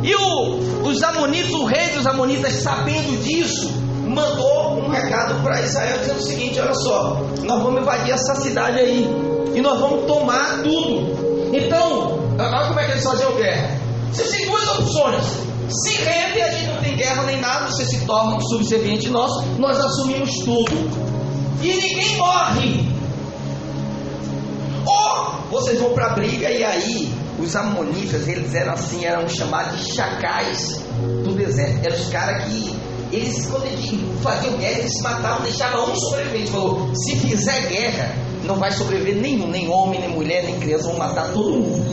[0.02, 3.81] E o, os amonitas, o rei dos amonitas, sabendo disso,
[4.12, 8.78] mandou um recado para Israel dizendo o seguinte: olha só, nós vamos invadir essa cidade
[8.78, 9.08] aí
[9.54, 11.52] e nós vamos tomar tudo.
[11.52, 13.78] Então, olha como é que eles faziam guerra.
[14.12, 15.24] Vocês têm duas opções.
[15.68, 19.42] Se rende, a gente não tem guerra nem nada, você se torna um subserviente nosso,
[19.58, 20.72] nós assumimos tudo.
[21.62, 22.88] E ninguém morre.
[24.84, 29.80] Ou vocês vão para a briga e aí os amonitas, eles eram assim, eram chamados
[29.80, 30.80] de chacais
[31.24, 31.86] do deserto.
[31.86, 32.71] Eram os caras que
[33.12, 36.50] eles quando faziam guerra, eles se matavam, deixavam um sobrevivente.
[36.50, 40.96] Falou, se fizer guerra, não vai sobreviver nenhum, nem homem, nem mulher, nem criança, vão
[40.96, 41.84] matar todo mundo.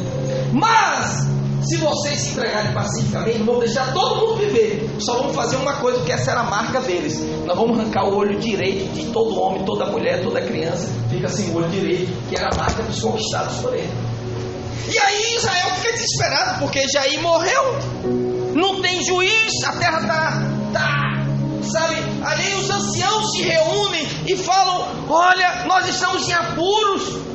[0.53, 1.27] Mas
[1.61, 4.89] se vocês se entregarem pacificamente, vão deixar todo mundo viver.
[4.99, 7.19] Só vamos fazer uma coisa, porque essa era a marca deles.
[7.45, 10.87] Nós vamos arrancar o olho direito de todo homem, toda mulher, toda criança.
[11.09, 13.91] Fica sem o olho direito, que era a marca dos conquistados por ele.
[14.87, 17.63] E aí Israel fica desesperado, porque Jair morreu.
[18.55, 20.59] Não tem juiz, a terra está.
[20.73, 21.08] Tá,
[21.63, 21.95] sabe?
[22.23, 27.29] Ali os anciãos se reúnem e falam: Olha, nós estamos em apuros.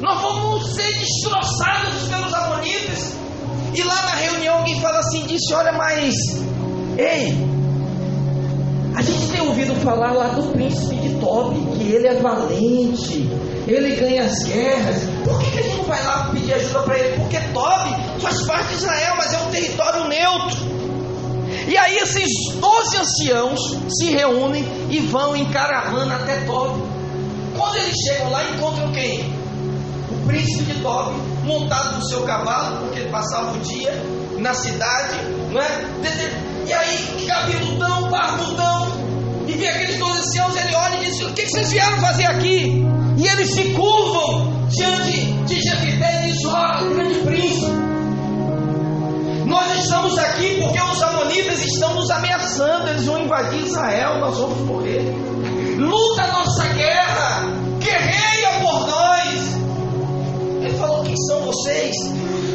[0.00, 3.16] Nós vamos ser destroçados pelos amonitas.
[3.74, 6.14] E lá na reunião alguém fala assim, disse, olha, mas
[6.96, 7.34] ei,
[8.94, 13.28] a gente tem ouvido falar lá do príncipe de Tobi, que ele é valente,
[13.66, 14.96] ele ganha as guerras.
[15.24, 17.16] Por que, que a gente não vai lá pedir ajuda para ele?
[17.18, 20.75] Porque Tobi faz parte de Israel, mas é um território neutro.
[21.66, 23.58] E aí esses doze anciãos
[23.98, 26.82] se reúnem e vão em caravana até Tobi.
[27.56, 29.34] Quando eles chegam lá, encontram quem?
[30.10, 33.92] O príncipe de Tobi montado no seu cavalo, porque ele passava o dia
[34.38, 35.16] na cidade,
[35.50, 35.84] não é?
[36.66, 39.06] E aí, cabeludão, barbudão,
[39.46, 42.84] e vê aqueles dois anciãos, ele olha e diz: O que vocês vieram fazer aqui?
[43.16, 47.72] E eles se curvam diante de Jefité e diz: Ó, oh, grande príncipe,
[49.46, 54.58] nós estamos aqui porque os amonitas estão nos ameaçando, eles vão invadir Israel, nós vamos
[54.62, 55.02] morrer.
[55.78, 57.44] Luta a nossa guerra,
[57.78, 59.56] guerreia por nós.
[60.62, 61.94] Ele falou: Quem são vocês?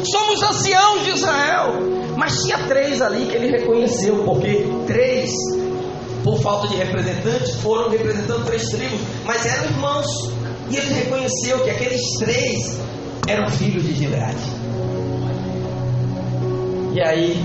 [0.04, 2.02] Somos anciãos de Israel.
[2.14, 5.30] Mas tinha três ali que ele reconheceu, porque três,
[6.22, 10.06] por falta de representantes, foram representando três tribos, mas eram irmãos.
[10.70, 12.78] E ele reconheceu que aqueles três
[13.26, 14.61] eram filhos de Gileade.
[16.94, 17.44] E aí,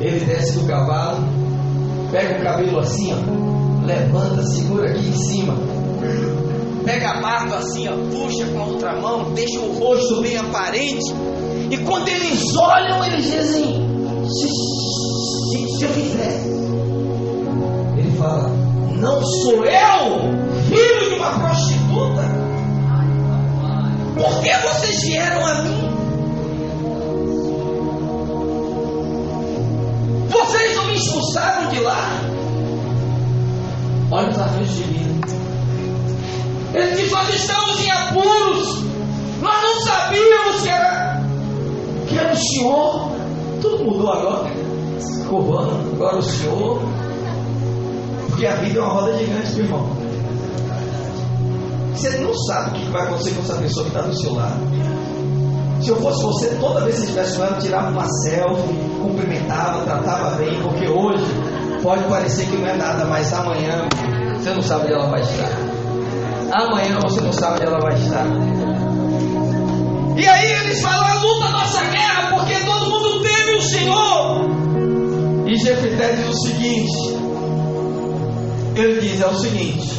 [0.00, 1.24] ele desce do cavalo,
[2.10, 5.54] pega o cabelo assim, ó, levanta, segura aqui em cima,
[6.84, 11.12] pega a barba assim, ó, puxa com a outra mão, deixa o rosto bem aparente,
[11.70, 13.88] e quando eles olham, eles dizem:
[14.26, 14.48] se,
[15.78, 16.42] se, eu fizer,
[17.96, 18.48] ele fala:
[18.96, 22.48] Não sou eu, filho de uma prostituta?
[24.16, 25.87] Por que vocês vieram a mim?
[30.98, 32.20] Expulsaram de lá?
[34.10, 35.32] Olha os arranjos divinos.
[36.74, 38.82] Ele diz: Nós estamos em apuros.
[39.40, 41.22] Nós não sabíamos que era,
[42.08, 43.10] que era o Senhor.
[43.60, 44.50] Tudo mudou agora.
[45.28, 46.80] Covando, agora o Senhor.
[48.28, 49.98] Porque a vida é uma roda gigante, meu irmão.
[51.94, 54.60] Você não sabe o que vai acontecer com essa pessoa que está do seu lado.
[55.82, 60.60] Se eu fosse você, toda vez que estivesse falando, tirava uma selfie, cumprimentava, tratava bem,
[60.62, 61.26] porque hoje
[61.82, 63.88] pode parecer que não é nada, mas amanhã
[64.36, 65.50] você não sabe onde ela vai estar.
[66.52, 68.26] Amanhã você não sabe onde ela vai estar.
[70.16, 74.68] E aí eles falam, a luta nossa guerra, porque todo mundo teme o Senhor.
[75.46, 77.18] E Jefité diz o seguinte:
[78.74, 79.98] ele diz é o seguinte.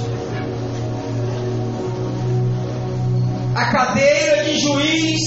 [3.56, 5.20] A cadeira de juiz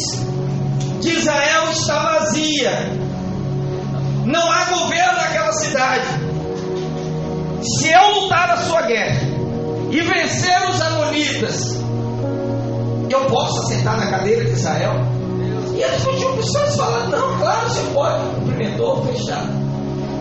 [1.00, 3.01] de Israel está vazia.
[4.24, 6.06] Não há governo naquela cidade.
[7.62, 9.20] Se eu lutar a sua guerra
[9.90, 11.80] e vencer os amonitas,
[13.10, 14.94] eu posso sentar na cadeira de Israel?
[15.74, 18.34] E eles não tinham opções de falar, não, claro, você pode.
[18.36, 19.48] Cumprimentou, fechado.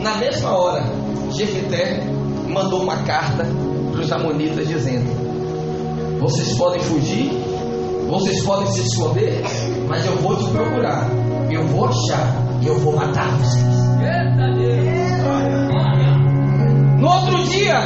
[0.01, 0.83] Na mesma hora,
[1.31, 2.03] Jefité
[2.47, 3.45] mandou uma carta
[3.91, 7.31] para os amonitas dizendo: Vocês podem fugir,
[8.09, 9.41] vocês podem se esconder,
[9.87, 11.07] mas eu vou te procurar,
[11.51, 13.90] eu vou achar e eu vou matar vocês.
[16.99, 17.79] No outro dia,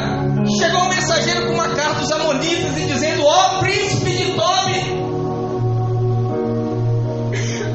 [0.60, 4.82] chegou um mensageiro com uma carta dos amonitas e dizendo: Ó oh, príncipe de Tobi,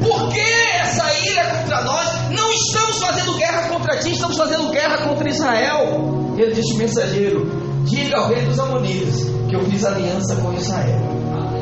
[0.07, 2.29] por que essa ira contra nós?
[2.31, 6.35] Não estamos fazendo guerra contra ti, estamos fazendo guerra contra Israel.
[6.37, 11.11] Ele disse: mensageiro, diga ao rei dos amonitas que eu fiz aliança com Israel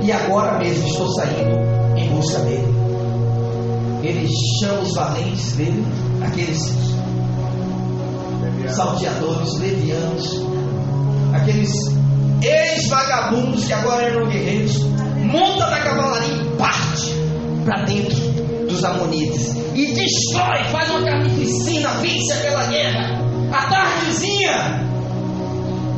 [0.01, 2.78] e agora mesmo estou saindo em busca dele.
[4.01, 4.27] Ele
[4.59, 5.85] chama os valentes dele,
[6.23, 6.89] aqueles
[8.67, 10.41] salteadores, levianos,
[11.33, 11.71] aqueles
[12.41, 14.79] ex-vagabundos que agora eram guerreiros,
[15.31, 17.13] monta na cavalaria e parte
[17.65, 18.15] para dentro
[18.67, 23.19] dos amonitas e destrói, faz uma carnificina, vence aquela guerra.
[23.51, 24.87] A tardezinha,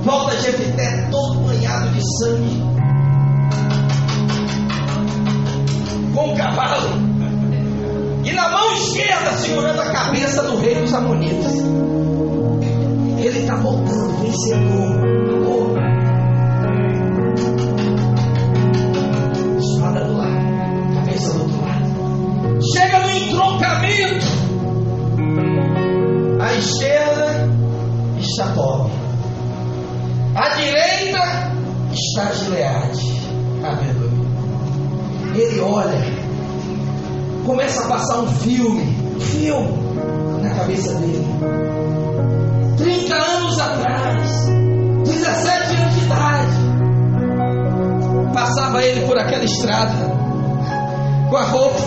[0.03, 2.61] volta Jefité todo banhado de sangue,
[6.13, 7.10] com o cavalo.
[8.23, 11.53] E na mão esquerda segurando a cabeça do rei dos amonitas.
[13.17, 15.01] Ele está voltando, vencedor.
[15.47, 15.71] Oh.
[19.59, 22.61] Espada do lado, cabeça do outro lado.
[22.73, 24.25] Chega no entroncamento.
[26.39, 27.49] À esquerda
[28.19, 28.91] está Tobi.
[30.35, 31.51] À direita
[31.91, 33.21] está Gileade.
[33.63, 34.11] Aleluia.
[35.35, 36.10] Ele olha,
[37.45, 38.85] começa a passar um filme,
[39.19, 39.71] filme
[40.41, 41.25] na cabeça dele.
[42.77, 44.45] 30 anos atrás,
[45.05, 46.57] 17 anos de idade,
[48.33, 49.93] passava ele por aquela estrada,
[51.29, 51.79] com a roupa,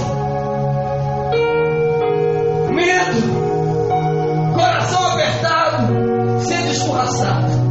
[2.73, 5.95] medo, coração apertado,
[6.41, 7.65] sendo escorraçado.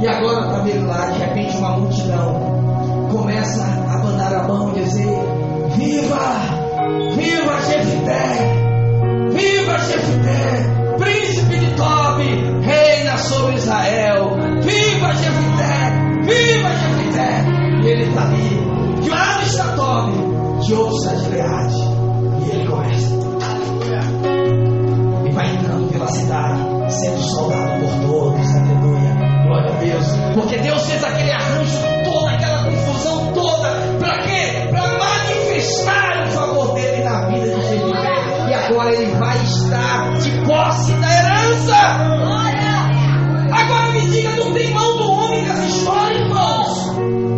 [0.00, 2.50] E agora está vendo lá, de repente, uma multidão
[3.12, 5.29] começa a mandar a mão e dizer:
[5.76, 6.70] Viva!
[7.16, 8.24] Viva Jefité!
[9.30, 10.96] Viva Jefité!
[10.98, 12.22] Príncipe de Tob,
[12.62, 14.36] reina sobre Israel!
[14.62, 16.00] Viva Jefité!
[16.22, 17.60] Viva Jefité!
[17.82, 19.02] E ele tá está ali.
[19.02, 20.12] Que lado está Tob?
[20.64, 21.76] Que ouça de Leade.
[22.44, 23.14] E ele começa.
[25.26, 26.60] E vai entrando pela cidade,
[26.92, 28.54] sendo soldado por todos.
[28.54, 29.44] Aleluia.
[29.46, 30.06] Glória a Deus.
[30.34, 33.29] Porque Deus fez aquele arranjo, toda aquela confusão
[35.70, 37.92] manifestar o favor dele na vida de Jesus.
[38.48, 41.76] E agora ele vai estar de posse da herança.
[43.52, 46.88] Agora me diga, não tem mão do homem nessa história, irmãos.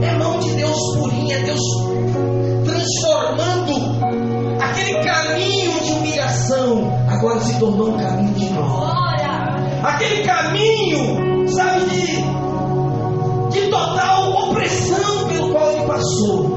[0.02, 1.60] É mão de Deus purinha, Deus
[2.64, 3.98] transformando
[4.60, 9.32] aquele caminho de humilhação, agora se tornou um caminho de glória.
[9.82, 16.51] Aquele caminho, sabe, de, de total opressão pelo qual ele passou,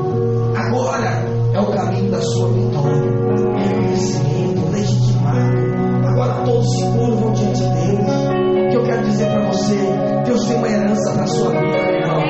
[2.15, 3.11] da sua vitória,
[3.57, 6.07] reconhecimento, legitimado.
[6.07, 8.67] Agora todos se curvam diante dele.
[8.67, 9.77] O que eu quero dizer para você,
[10.25, 12.21] Deus tem uma herança para sua vida, meu irmão.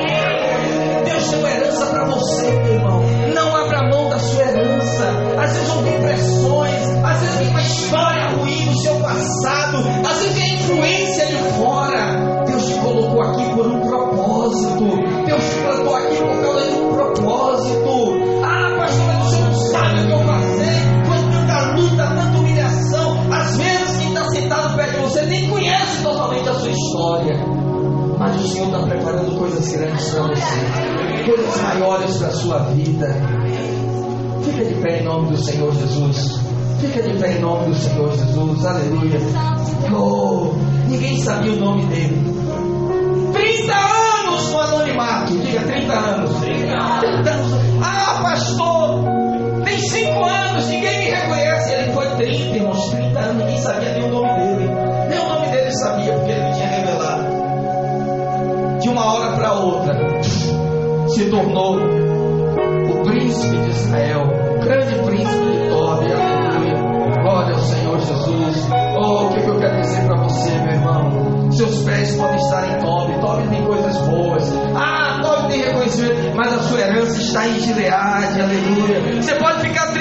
[1.04, 2.55] Deus tem uma herança para você,
[30.16, 33.14] para coisas maiores para a sua vida.
[34.42, 36.40] Fica de pé em nome do Senhor Jesus.
[36.80, 38.64] Fica de pé em nome do Senhor Jesus.
[38.64, 39.20] Aleluia.
[39.94, 40.54] Oh,
[40.88, 42.16] ninguém sabia o nome dele.
[43.32, 45.36] 30 anos no anonimato.
[45.38, 46.35] Diga 30 anos.
[61.16, 66.12] Se tornou o príncipe de Israel, o grande príncipe de Tobi.
[66.12, 67.22] Aleluia.
[67.22, 68.68] Glória ao Senhor Jesus.
[68.98, 71.50] Oh, o que, que eu quero dizer para você, meu irmão?
[71.52, 73.18] Seus pés podem estar em Tobi.
[73.18, 74.52] Tobi tem coisas boas.
[74.74, 78.42] Ah, Tobi tem reconhecimento, mas a sua herança está em Gileade.
[78.42, 79.22] Aleluia.
[79.22, 79.92] Você pode ficar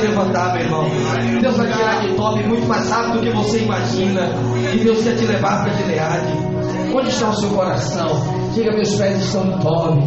[0.00, 0.84] vai levantar, meu irmão.
[1.40, 4.30] Deus vai tirar de Tobi muito mais rápido do que você imagina.
[4.72, 6.50] E Deus quer te levar para Gileade.
[6.92, 8.08] Onde está o seu coração?
[8.54, 10.00] Diga, meus pés estão em Tobi.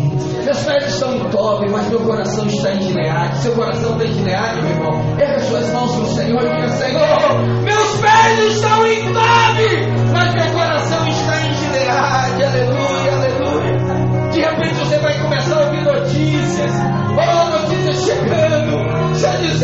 [0.43, 3.37] Meus pés estão em Tobi, mas meu coração está em Gileade.
[3.37, 5.19] Seu coração está em Gileade, meu irmão.
[5.19, 10.33] Erga suas mãos para o Senhor e diga, Senhor, meus pés estão em Tobi, mas
[10.33, 12.43] meu coração está em Gileade.
[12.43, 14.03] Aleluia, aleluia.
[14.31, 15.42] De repente você vai começar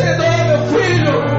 [0.00, 1.29] Já dizendo, oh, meu filho,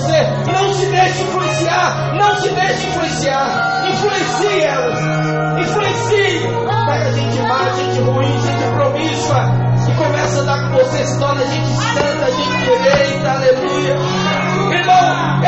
[0.00, 0.50] você.
[0.50, 2.14] Não se deixe influenciar.
[2.14, 3.84] Não se deixe influenciar.
[3.88, 4.98] Influencie elas.
[5.60, 6.40] Influencie.
[6.86, 9.70] Pega gente má, gente ruim, gente promíscua.
[9.88, 13.96] E começa a dar com você, se torna gente santa, gente direita, aleluia.
[14.72, 15.40] Irmão,